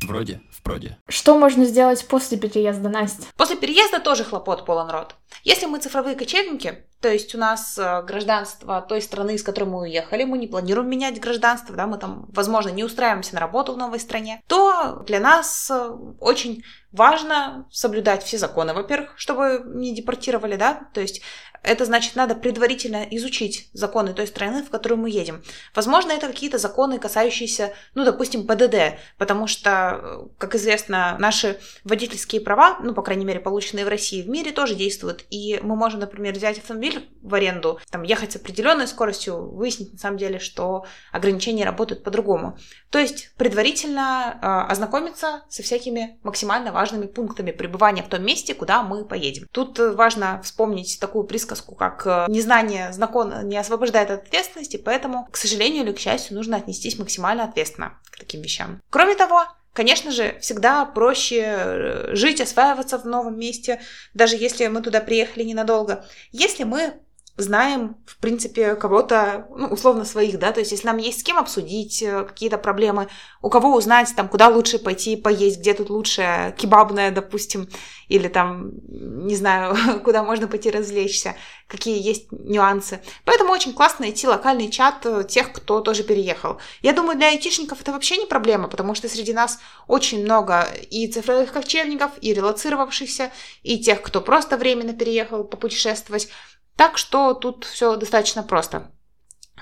вроде 0.06 0.40
в 0.50 0.62
проде. 0.62 0.98
Что 1.08 1.38
можно 1.38 1.64
сделать 1.64 2.06
после 2.06 2.38
переезда, 2.38 2.88
Настя? 2.88 3.26
После 3.36 3.56
переезда 3.56 4.00
тоже 4.00 4.24
хлопот 4.24 4.64
полон 4.64 4.90
рот. 4.90 5.16
Если 5.42 5.66
мы 5.66 5.78
цифровые 5.78 6.16
кочевники, 6.16 6.86
то 7.00 7.12
есть 7.12 7.34
у 7.34 7.38
нас 7.38 7.78
э, 7.78 8.02
гражданство 8.02 8.80
той 8.80 9.02
страны, 9.02 9.34
из 9.34 9.42
которой 9.42 9.64
мы 9.64 9.80
уехали, 9.82 10.24
мы 10.24 10.38
не 10.38 10.46
планируем 10.46 10.88
менять 10.88 11.20
гражданство, 11.20 11.76
да, 11.76 11.86
мы 11.86 11.98
там, 11.98 12.26
возможно, 12.30 12.70
не 12.70 12.82
устраиваемся 12.82 13.34
на 13.34 13.40
работу 13.40 13.74
в 13.74 13.76
новой 13.76 14.00
стране, 14.00 14.42
то 14.46 15.02
для 15.06 15.20
нас 15.20 15.70
э, 15.70 15.90
очень 16.20 16.64
важно 16.94 17.66
соблюдать 17.70 18.22
все 18.22 18.38
законы, 18.38 18.72
во-первых, 18.72 19.14
чтобы 19.16 19.62
не 19.66 19.94
депортировали, 19.94 20.57
да, 20.57 20.88
то 20.94 21.00
есть 21.00 21.20
это 21.64 21.87
значит, 21.87 22.14
надо 22.14 22.35
предварительно 22.35 23.04
изучить 23.11 23.70
законы 23.72 24.12
той 24.12 24.26
страны, 24.26 24.62
в 24.62 24.70
которую 24.70 24.98
мы 24.98 25.11
едем. 25.11 25.42
Возможно, 25.74 26.12
это 26.12 26.26
какие-то 26.26 26.59
законы, 26.59 26.98
касающиеся, 26.98 27.72
ну, 27.94 28.04
допустим, 28.04 28.46
ПДД, 28.46 28.98
потому 29.16 29.46
что, 29.46 30.28
как 30.38 30.54
известно, 30.54 31.16
наши 31.18 31.59
водительские 31.85 32.42
права, 32.42 32.78
ну, 32.83 32.92
по 32.94 33.02
крайней 33.02 33.24
мере, 33.24 33.40
полученные 33.40 33.87
в 33.87 33.88
России, 33.88 34.22
в 34.22 34.28
мире 34.28 34.52
тоже 34.52 34.74
действуют. 34.74 35.24
И 35.30 35.59
мы 35.62 35.74
можем, 35.74 36.00
например, 36.00 36.35
взять 36.35 36.59
автомобиль 36.59 37.09
в 37.22 37.35
аренду, 37.35 37.80
там, 37.90 38.02
ехать 38.02 38.33
с 38.33 38.37
определенной 38.37 38.87
скоростью, 38.87 39.50
выяснить 39.50 39.94
на 39.94 39.98
самом 39.98 40.18
деле, 40.18 40.38
что 40.38 40.85
ограничения 41.12 41.64
работают 41.64 42.04
по-другому. 42.04 42.59
То 42.90 42.98
есть 42.98 43.35
предварительно 43.37 44.38
э, 44.40 44.70
ознакомиться 44.70 45.44
со 45.48 45.62
всякими 45.62 46.18
максимально 46.22 46.72
важными 46.72 46.84
пунктами 47.07 47.51
пребывания 47.51 48.03
в 48.03 48.09
том 48.09 48.25
месте, 48.25 48.55
куда 48.55 48.83
мы 48.83 49.05
поедем. 49.05 49.47
Тут 49.53 49.79
важно 49.79 50.40
вспомнить 50.42 50.99
такую 51.01 51.25
присказку, 51.25 51.75
как 51.75 52.07
э, 52.07 52.27
незнание 52.29 52.92
закона 52.92 53.42
не 53.42 53.57
освобождает 53.57 54.11
от 54.11 54.27
ответственности, 54.27 54.77
поэтому, 54.77 55.29
к 55.31 55.37
сожалению 55.37 55.85
или 55.85 55.92
к 55.92 55.99
счастью, 55.99 56.37
нужно 56.37 56.57
отнестись 56.57 56.99
максимально 56.99 57.44
ответственно 57.44 57.99
к 58.11 58.18
таким 58.18 58.42
вещам. 58.42 58.81
Кроме 58.90 59.14
того, 59.14 59.44
Конечно 59.75 60.12
же, 60.12 60.38
всегда 60.40 60.85
проще 60.85 61.42
э, 61.42 62.14
жить, 62.14 62.40
осваиваться 62.40 62.97
в 62.97 63.07
новом 63.07 63.37
месте, 63.37 63.81
даже 64.14 64.37
если 64.37 64.68
мы 64.68 64.83
туда 64.83 65.01
приехали 65.01 65.42
ненадолго, 65.42 66.05
если 66.31 66.62
мы 66.62 66.94
знаем, 67.37 67.97
в 68.07 68.16
принципе, 68.18 68.77
кого-то, 68.77 69.49
ну, 69.57 69.66
условно, 69.66 70.05
своих, 70.05 70.38
да, 70.38 70.53
то 70.53 70.61
есть 70.61 70.70
если 70.70 70.87
нам 70.87 70.99
есть 70.99 71.20
с 71.20 71.23
кем 71.25 71.37
обсудить 71.37 72.01
э, 72.01 72.25
какие-то 72.25 72.59
проблемы, 72.59 73.09
у 73.42 73.51
кого 73.51 73.75
узнать, 73.75 74.14
там, 74.14 74.29
куда 74.29 74.49
лучше 74.49 74.79
пойти 74.79 75.16
поесть, 75.16 75.59
где 75.59 75.75
тут 75.75 75.90
лучше 75.90 76.55
кебабная, 76.57 77.11
допустим, 77.11 77.68
или 78.09 78.29
там, 78.29 78.70
не 78.87 79.35
знаю, 79.35 79.77
куда 80.05 80.23
можно 80.23 80.47
пойти 80.47 80.70
развлечься, 80.70 81.35
какие 81.66 82.01
есть 82.01 82.31
нюансы. 82.31 83.01
Поэтому 83.25 83.53
очень 83.53 83.73
классно 83.73 84.05
найти 84.05 84.29
локальный 84.29 84.70
чат 84.70 85.05
э, 85.05 85.25
тех, 85.29 85.53
кто 85.53 85.81
тоже 85.81 86.05
переехал. 86.05 86.59
Я 86.83 86.92
думаю, 86.92 87.18
для 87.18 87.29
айтишников 87.29 87.81
это 87.81 87.90
вообще 87.90 88.16
не 88.16 88.27
проблема, 88.27 88.68
потому 88.68 88.94
что 88.94 89.09
среди 89.09 89.33
нас 89.33 89.59
очень 89.88 90.23
много 90.23 90.68
и 90.90 91.09
цифровых 91.09 91.53
кочевников, 91.53 92.12
и 92.20 92.33
релацировавшихся, 92.33 93.33
и 93.64 93.81
тех, 93.81 94.03
кто 94.03 94.20
просто 94.20 94.57
временно 94.57 94.92
переехал 94.92 95.42
попутешествовать. 95.42 96.29
Так 96.76 96.98
что 96.98 97.34
тут 97.34 97.64
все 97.64 97.96
достаточно 97.96 98.42
просто. 98.42 98.90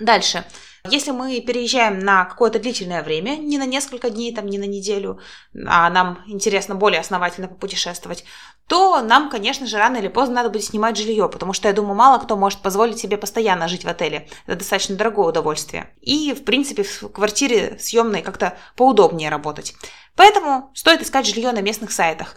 Дальше. 0.00 0.44
Если 0.90 1.12
мы 1.12 1.40
переезжаем 1.40 2.00
на 2.00 2.24
какое-то 2.24 2.58
длительное 2.58 3.04
время, 3.04 3.36
не 3.36 3.56
на 3.56 3.66
несколько 3.66 4.10
дней, 4.10 4.34
там, 4.34 4.46
не 4.46 4.58
на 4.58 4.64
неделю, 4.64 5.20
а 5.66 5.88
нам 5.90 6.24
интересно 6.26 6.74
более 6.74 7.00
основательно 7.00 7.46
попутешествовать, 7.46 8.24
то 8.66 9.00
нам, 9.00 9.30
конечно 9.30 9.66
же, 9.66 9.76
рано 9.76 9.98
или 9.98 10.08
поздно 10.08 10.36
надо 10.36 10.50
будет 10.50 10.64
снимать 10.64 10.96
жилье, 10.96 11.28
потому 11.28 11.52
что, 11.52 11.68
я 11.68 11.74
думаю, 11.74 11.94
мало 11.94 12.18
кто 12.18 12.36
может 12.36 12.62
позволить 12.62 12.98
себе 12.98 13.16
постоянно 13.16 13.68
жить 13.68 13.84
в 13.84 13.88
отеле. 13.88 14.28
Это 14.46 14.58
достаточно 14.58 14.96
дорогое 14.96 15.28
удовольствие. 15.28 15.94
И, 16.00 16.32
в 16.32 16.42
принципе, 16.42 16.82
в 16.82 17.08
квартире 17.10 17.78
съемной 17.78 18.22
как-то 18.22 18.58
поудобнее 18.74 19.30
работать. 19.30 19.74
Поэтому 20.16 20.72
стоит 20.74 21.02
искать 21.02 21.26
жилье 21.26 21.52
на 21.52 21.60
местных 21.60 21.92
сайтах. 21.92 22.34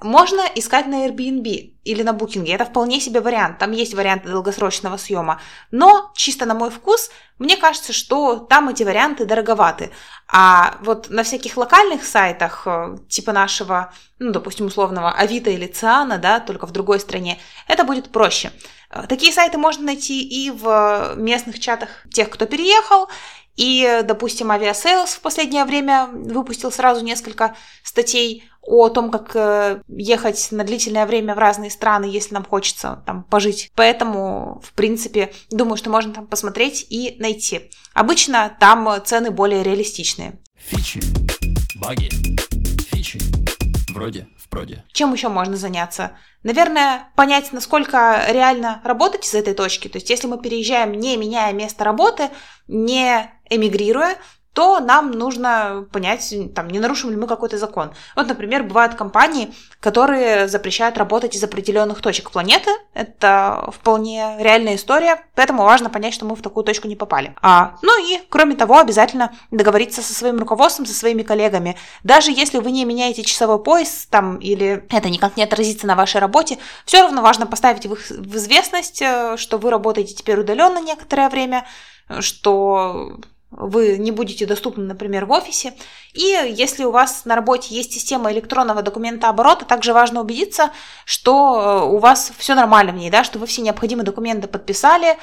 Можно 0.00 0.42
искать 0.54 0.86
на 0.86 1.06
Airbnb 1.06 1.72
или 1.84 2.02
на 2.02 2.10
Booking. 2.10 2.52
Это 2.52 2.64
вполне 2.64 3.00
себе 3.00 3.20
вариант. 3.20 3.58
Там 3.58 3.72
есть 3.72 3.94
варианты 3.94 4.28
долгосрочного 4.28 4.96
съема. 4.96 5.40
Но 5.70 6.10
чисто 6.14 6.46
на 6.46 6.54
мой 6.54 6.70
вкус, 6.70 7.10
мне 7.38 7.56
кажется, 7.56 7.92
что 7.92 8.38
там 8.38 8.68
эти 8.68 8.82
варианты 8.82 9.24
дороговаты. 9.24 9.90
А 10.28 10.76
вот 10.82 11.10
на 11.10 11.22
всяких 11.22 11.56
локальных 11.56 12.04
сайтах, 12.04 12.62
э, 12.66 12.96
типа 13.08 13.32
нашего, 13.32 13.92
ну, 14.18 14.32
допустим, 14.32 14.66
условного 14.66 15.12
Авито 15.12 15.50
или 15.50 15.66
Циана, 15.66 16.18
да, 16.18 16.40
только 16.40 16.66
в 16.66 16.72
другой 16.72 16.98
стране, 17.00 17.38
это 17.68 17.84
будет 17.84 18.10
проще. 18.10 18.52
Э, 18.90 19.04
такие 19.08 19.32
сайты 19.32 19.58
можно 19.58 19.84
найти 19.84 20.22
и 20.22 20.50
в 20.50 21.14
местных 21.16 21.60
чатах 21.60 21.88
тех, 22.12 22.30
кто 22.30 22.46
переехал, 22.46 23.08
и, 23.56 24.02
допустим, 24.04 24.52
Aviasales 24.52 25.16
в 25.16 25.20
последнее 25.20 25.64
время 25.64 26.08
выпустил 26.12 26.70
сразу 26.70 27.04
несколько 27.04 27.56
статей 27.82 28.44
о 28.60 28.88
том, 28.88 29.10
как 29.10 29.34
э, 29.34 29.82
ехать 29.88 30.48
на 30.50 30.64
длительное 30.64 31.06
время 31.06 31.34
в 31.34 31.38
разные 31.38 31.70
страны, 31.70 32.04
если 32.06 32.34
нам 32.34 32.44
хочется 32.44 33.02
там 33.06 33.22
пожить. 33.22 33.70
Поэтому, 33.76 34.60
в 34.64 34.72
принципе, 34.72 35.32
думаю, 35.50 35.76
что 35.76 35.88
можно 35.88 36.12
там 36.12 36.26
посмотреть 36.26 36.84
и 36.90 37.16
найти. 37.18 37.70
Обычно 37.94 38.56
там 38.58 38.88
цены 39.04 39.30
более 39.30 39.62
реалистичные. 39.62 40.40
Фичи, 40.56 41.00
баги, 41.76 42.10
фичи, 42.90 43.20
вроде 43.94 44.26
в 44.36 44.48
проде. 44.48 44.84
Чем 44.92 45.12
еще 45.12 45.28
можно 45.28 45.56
заняться? 45.56 46.12
Наверное, 46.42 47.08
понять, 47.14 47.52
насколько 47.52 48.24
реально 48.28 48.80
работать 48.84 49.26
из 49.26 49.34
этой 49.34 49.54
точки. 49.54 49.88
То 49.88 49.98
есть, 49.98 50.10
если 50.10 50.26
мы 50.26 50.40
переезжаем, 50.40 50.92
не 50.92 51.16
меняя 51.16 51.52
место 51.52 51.84
работы, 51.84 52.30
не 52.66 53.30
эмигрируя, 53.50 54.16
то 54.56 54.80
нам 54.80 55.10
нужно 55.10 55.86
понять, 55.92 56.34
там, 56.54 56.68
не 56.68 56.78
нарушим 56.78 57.10
ли 57.10 57.16
мы 57.16 57.26
какой-то 57.26 57.58
закон. 57.58 57.92
Вот, 58.16 58.26
например, 58.26 58.62
бывают 58.62 58.94
компании, 58.94 59.52
которые 59.80 60.48
запрещают 60.48 60.96
работать 60.96 61.36
из 61.36 61.44
определенных 61.44 62.00
точек 62.00 62.30
планеты. 62.30 62.70
Это 62.94 63.70
вполне 63.70 64.34
реальная 64.38 64.76
история, 64.76 65.20
поэтому 65.34 65.62
важно 65.62 65.90
понять, 65.90 66.14
что 66.14 66.24
мы 66.24 66.34
в 66.34 66.40
такую 66.40 66.64
точку 66.64 66.88
не 66.88 66.96
попали. 66.96 67.34
А, 67.42 67.74
ну 67.82 68.02
и, 68.02 68.18
кроме 68.30 68.56
того, 68.56 68.78
обязательно 68.78 69.34
договориться 69.50 70.00
со 70.00 70.14
своим 70.14 70.38
руководством, 70.38 70.86
со 70.86 70.94
своими 70.94 71.22
коллегами. 71.22 71.76
Даже 72.02 72.30
если 72.30 72.56
вы 72.58 72.70
не 72.70 72.86
меняете 72.86 73.24
часовой 73.24 73.62
пояс, 73.62 74.06
там, 74.10 74.38
или 74.38 74.86
это 74.88 75.10
никак 75.10 75.36
не 75.36 75.42
отразится 75.42 75.86
на 75.86 75.96
вашей 75.96 76.18
работе, 76.18 76.56
все 76.86 77.02
равно 77.02 77.20
важно 77.20 77.46
поставить 77.46 77.84
в, 77.84 77.92
их, 77.92 78.08
в 78.08 78.36
известность, 78.36 79.02
э, 79.02 79.36
что 79.36 79.58
вы 79.58 79.68
работаете 79.68 80.14
теперь 80.14 80.40
удаленно 80.40 80.78
некоторое 80.78 81.28
время, 81.28 81.66
что 82.20 83.18
вы 83.50 83.96
не 83.96 84.10
будете 84.10 84.44
доступны, 84.44 84.84
например, 84.84 85.24
в 85.26 85.30
офисе. 85.30 85.74
И 86.14 86.22
если 86.22 86.84
у 86.84 86.90
вас 86.90 87.24
на 87.24 87.36
работе 87.36 87.74
есть 87.74 87.92
система 87.92 88.32
электронного 88.32 88.82
документа 88.82 89.28
оборота, 89.28 89.64
также 89.64 89.92
важно 89.92 90.20
убедиться, 90.20 90.70
что 91.04 91.82
э, 91.84 91.86
у 91.86 91.98
вас 91.98 92.32
все 92.36 92.54
нормально 92.54 92.92
в 92.92 92.96
ней, 92.96 93.10
да, 93.10 93.22
что 93.22 93.38
вы 93.38 93.46
все 93.46 93.62
необходимые 93.62 94.04
документы 94.04 94.48
подписали 94.48 95.16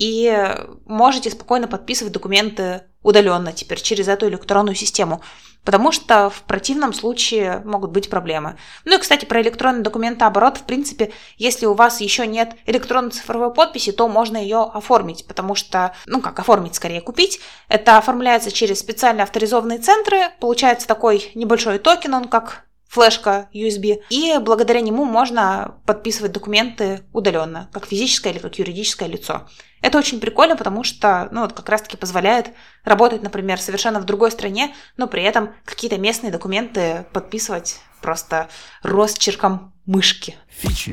и 0.00 0.56
можете 0.86 1.30
спокойно 1.30 1.68
подписывать 1.68 2.12
документы 2.12 2.82
удаленно 3.02 3.52
теперь 3.52 3.80
через 3.80 4.08
эту 4.08 4.28
электронную 4.28 4.74
систему 4.74 5.22
потому 5.64 5.92
что 5.92 6.30
в 6.30 6.42
противном 6.42 6.92
случае 6.92 7.60
могут 7.64 7.90
быть 7.90 8.08
проблемы. 8.08 8.56
Ну 8.84 8.96
и, 8.96 8.98
кстати, 8.98 9.24
про 9.24 9.42
электронный 9.42 9.82
документооборот, 9.82 10.56
в 10.56 10.62
принципе, 10.62 11.12
если 11.36 11.66
у 11.66 11.74
вас 11.74 12.00
еще 12.00 12.26
нет 12.26 12.56
электронной 12.66 13.10
цифровой 13.10 13.52
подписи, 13.52 13.92
то 13.92 14.08
можно 14.08 14.36
ее 14.38 14.62
оформить, 14.62 15.26
потому 15.26 15.54
что, 15.54 15.94
ну 16.06 16.20
как 16.20 16.38
оформить, 16.38 16.74
скорее 16.74 17.00
купить, 17.00 17.40
это 17.68 17.98
оформляется 17.98 18.50
через 18.50 18.80
специально 18.80 19.22
авторизованные 19.22 19.78
центры, 19.78 20.30
получается 20.40 20.88
такой 20.88 21.30
небольшой 21.34 21.78
токен, 21.78 22.14
он 22.14 22.28
как 22.28 22.64
флешка 22.90 23.48
USB, 23.54 24.02
и 24.10 24.36
благодаря 24.40 24.80
нему 24.80 25.04
можно 25.04 25.76
подписывать 25.86 26.32
документы 26.32 27.02
удаленно, 27.12 27.70
как 27.72 27.86
физическое 27.86 28.30
или 28.30 28.40
как 28.40 28.58
юридическое 28.58 29.08
лицо. 29.08 29.48
Это 29.80 29.96
очень 29.96 30.18
прикольно, 30.20 30.56
потому 30.56 30.82
что, 30.82 31.28
ну, 31.30 31.42
вот 31.42 31.52
как 31.52 31.68
раз-таки 31.68 31.96
позволяет 31.96 32.50
работать, 32.84 33.22
например, 33.22 33.60
совершенно 33.60 34.00
в 34.00 34.04
другой 34.04 34.32
стране, 34.32 34.74
но 34.96 35.06
при 35.06 35.22
этом 35.22 35.54
какие-то 35.64 35.98
местные 35.98 36.32
документы 36.32 37.06
подписывать 37.12 37.78
просто 38.02 38.48
росчерком 38.82 39.72
мышки. 39.86 40.36
Фичи, 40.48 40.92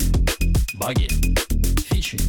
баги, 0.75 1.09
фичи, 1.89 2.19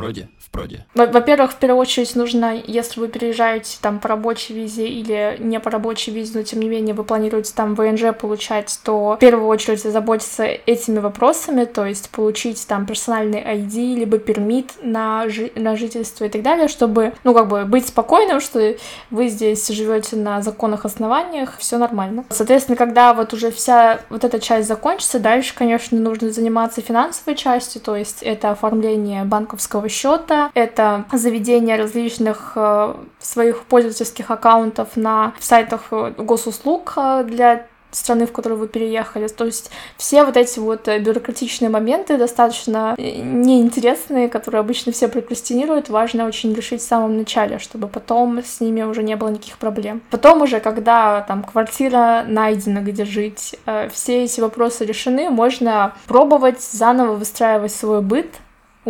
вроде 0.00 0.28
проде? 0.50 0.86
Во-первых, 0.94 1.52
в 1.52 1.56
первую 1.56 1.80
очередь 1.80 2.14
нужно, 2.16 2.60
если 2.66 3.00
вы 3.00 3.08
переезжаете 3.08 3.78
там 3.80 3.98
по 4.00 4.08
рабочей 4.08 4.54
визе 4.54 4.88
или 4.88 5.36
не 5.38 5.60
по 5.60 5.70
рабочей 5.70 6.10
визе, 6.10 6.38
но 6.38 6.42
тем 6.42 6.60
не 6.60 6.68
менее 6.68 6.94
вы 6.94 7.04
планируете 7.04 7.52
там 7.54 7.74
ВНЖ 7.74 8.14
получать, 8.18 8.78
то 8.84 9.14
в 9.14 9.18
первую 9.18 9.48
очередь 9.48 9.84
озаботиться 9.84 10.44
этими 10.44 10.98
вопросами, 10.98 11.64
то 11.64 11.86
есть 11.86 12.10
получить 12.10 12.66
там 12.66 12.86
персональный 12.86 13.40
ID, 13.40 13.96
либо 13.96 14.18
пермит 14.18 14.72
на, 14.82 15.28
жи- 15.28 15.52
на 15.54 15.76
жительство 15.76 16.24
и 16.24 16.28
так 16.28 16.42
далее, 16.42 16.68
чтобы, 16.68 17.14
ну, 17.24 17.34
как 17.34 17.48
бы 17.48 17.64
быть 17.64 17.86
спокойным, 17.86 18.40
что 18.40 18.74
вы 19.10 19.28
здесь 19.28 19.68
живете 19.68 20.16
на 20.16 20.42
законных 20.42 20.84
основаниях, 20.84 21.58
все 21.58 21.78
нормально. 21.78 22.24
Соответственно, 22.30 22.76
когда 22.76 23.14
вот 23.14 23.32
уже 23.32 23.50
вся 23.50 24.00
вот 24.10 24.24
эта 24.24 24.40
часть 24.40 24.68
закончится, 24.68 25.20
дальше, 25.20 25.54
конечно, 25.54 25.98
нужно 25.98 26.30
заниматься 26.30 26.80
финансовой 26.80 27.36
частью, 27.36 27.80
то 27.80 27.96
есть 27.96 28.22
это 28.22 28.50
оформление 28.50 29.24
банковского 29.24 29.88
счета, 29.90 30.50
это 30.54 31.04
заведение 31.12 31.76
различных 31.76 32.52
э, 32.54 32.94
своих 33.18 33.64
пользовательских 33.64 34.30
аккаунтов 34.30 34.96
на 34.96 35.34
сайтах 35.38 35.88
э, 35.90 36.14
госуслуг 36.16 36.94
э, 36.96 37.24
для 37.24 37.66
страны, 37.90 38.26
в 38.26 38.32
которую 38.32 38.60
вы 38.60 38.68
переехали. 38.68 39.26
То 39.26 39.44
есть 39.44 39.72
все 39.96 40.24
вот 40.24 40.36
эти 40.36 40.60
вот 40.60 40.86
бюрократичные 40.86 41.70
моменты 41.70 42.18
достаточно 42.18 42.94
неинтересные, 42.96 44.28
которые 44.28 44.60
обычно 44.60 44.92
все 44.92 45.08
прокрастинируют, 45.08 45.88
важно 45.88 46.26
очень 46.26 46.54
решить 46.54 46.82
в 46.82 46.86
самом 46.86 47.16
начале, 47.16 47.58
чтобы 47.58 47.88
потом 47.88 48.44
с 48.44 48.60
ними 48.60 48.82
уже 48.84 49.02
не 49.02 49.16
было 49.16 49.30
никаких 49.30 49.58
проблем. 49.58 50.02
Потом 50.12 50.42
уже, 50.42 50.60
когда 50.60 51.22
там 51.22 51.42
квартира 51.42 52.24
найдена, 52.28 52.78
где 52.78 53.04
жить, 53.04 53.56
все 53.92 54.22
эти 54.22 54.40
вопросы 54.40 54.84
решены, 54.84 55.28
можно 55.28 55.94
пробовать 56.06 56.62
заново 56.62 57.16
выстраивать 57.16 57.72
свой 57.72 58.02
быт, 58.02 58.28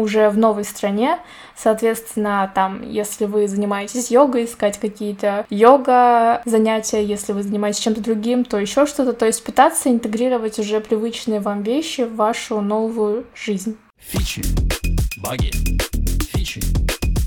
уже 0.00 0.28
в 0.30 0.38
новой 0.38 0.64
стране. 0.64 1.18
Соответственно, 1.56 2.50
там, 2.54 2.82
если 2.82 3.26
вы 3.26 3.46
занимаетесь 3.46 4.10
йогой, 4.10 4.44
искать 4.44 4.78
какие-то 4.78 5.46
йога 5.50 6.42
занятия, 6.44 7.04
если 7.04 7.32
вы 7.32 7.42
занимаетесь 7.42 7.80
чем-то 7.80 8.02
другим, 8.02 8.44
то 8.44 8.58
еще 8.58 8.86
что-то. 8.86 9.12
То 9.12 9.26
есть 9.26 9.44
пытаться 9.44 9.90
интегрировать 9.90 10.58
уже 10.58 10.80
привычные 10.80 11.40
вам 11.40 11.62
вещи 11.62 12.02
в 12.02 12.16
вашу 12.16 12.60
новую 12.60 13.26
жизнь. 13.34 13.76
Фичи, 13.98 14.42
баги, 15.22 15.50
фичи, 16.32 16.60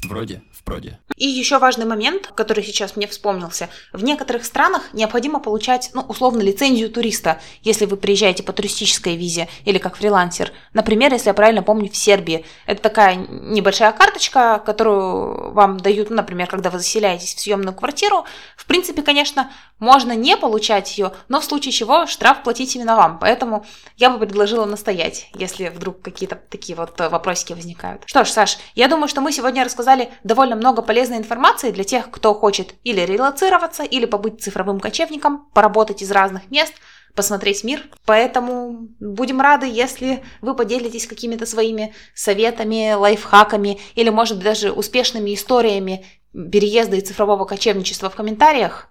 Вроде 0.08 0.42
проде. 0.64 1.00
И 1.16 1.28
еще 1.28 1.60
важный 1.60 1.86
момент, 1.86 2.32
который 2.36 2.64
сейчас 2.64 2.96
мне 2.96 3.08
вспомнился. 3.08 3.70
В 3.92 4.04
некоторых 4.04 4.46
странах 4.46 4.94
необходимо 4.94 5.40
получать, 5.40 5.92
ну, 5.94 6.02
условно, 6.02 6.42
лицензию 6.42 6.90
туриста, 6.90 7.40
если 7.62 7.86
вы 7.86 7.98
приезжаете 7.98 8.44
по 8.44 8.54
туристической 8.54 9.16
визе 9.16 9.48
или 9.66 9.78
как 9.78 9.98
фрилансер. 9.98 10.52
Например, 10.74 11.14
если 11.14 11.30
я 11.30 11.34
правильно 11.34 11.64
помню, 11.64 11.90
в 11.90 11.96
Сербии. 11.96 12.46
Это 12.66 12.82
такая 12.82 13.16
небольшая 13.16 13.92
карточка, 13.92 14.62
которую 14.66 15.54
вам 15.54 15.78
дают, 15.78 16.10
ну, 16.10 16.18
например, 16.18 16.48
когда 16.48 16.70
вы 16.70 16.80
заселяетесь 16.80 17.36
в 17.36 17.40
съемную 17.40 17.76
квартиру. 17.76 18.26
В 18.58 18.66
принципе, 18.66 19.02
конечно, 19.02 19.52
можно 19.80 20.14
не 20.14 20.38
получать 20.38 20.98
ее, 20.98 21.14
но 21.28 21.40
в 21.40 21.46
случае 21.46 21.72
чего 21.72 22.08
штраф 22.08 22.44
платить 22.44 22.76
именно 22.76 22.96
вам. 22.96 23.20
Поэтому 23.20 23.66
я 23.98 24.10
бы 24.10 24.18
предложила 24.20 24.66
настоять, 24.66 25.30
если 25.36 25.70
вдруг 25.70 26.02
какие-то 26.02 26.36
такие 26.36 26.76
вот 26.76 27.00
вопросики 27.00 27.54
возникают. 27.54 28.04
Что 28.06 28.26
ж, 28.26 28.30
Саш, 28.30 28.58
я 28.76 28.88
думаю, 28.88 29.08
что 29.08 29.22
мы 29.22 29.32
сегодня 29.32 29.64
рассказали 29.64 30.10
довольно 30.24 30.53
довольно 30.54 30.56
много 30.56 30.82
полезной 30.82 31.18
информации 31.18 31.72
для 31.72 31.84
тех, 31.84 32.10
кто 32.10 32.34
хочет 32.34 32.76
или 32.84 33.02
релацироваться, 33.02 33.84
или 33.84 34.06
побыть 34.06 34.42
цифровым 34.42 34.80
кочевником, 34.80 35.48
поработать 35.54 36.02
из 36.02 36.12
разных 36.12 36.50
мест, 36.52 36.74
посмотреть 37.16 37.64
мир. 37.64 37.84
Поэтому 38.06 38.88
будем 39.00 39.42
рады, 39.42 39.68
если 39.68 40.24
вы 40.42 40.56
поделитесь 40.56 41.08
какими-то 41.08 41.46
своими 41.46 41.94
советами, 42.16 42.94
лайфхаками 42.94 43.80
или, 43.96 44.10
может, 44.10 44.40
даже 44.40 44.72
успешными 44.72 45.34
историями 45.34 46.06
переезда 46.34 46.98
и 46.98 47.02
цифрового 47.02 47.46
кочевничества 47.46 48.10
в 48.10 48.16
комментариях. 48.16 48.88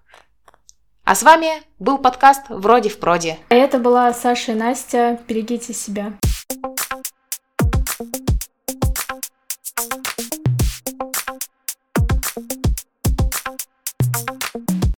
А 1.04 1.14
с 1.14 1.22
вами 1.22 1.62
был 1.80 1.98
подкаст 1.98 2.42
«Вроде 2.48 2.88
в 2.88 2.98
проде». 2.98 3.38
А 3.48 3.54
это 3.54 3.78
была 3.78 4.12
Саша 4.12 4.52
и 4.52 4.54
Настя. 4.54 5.18
Берегите 5.26 5.74
себя. 5.74 6.12
thank 9.74 10.06
you 10.06 10.11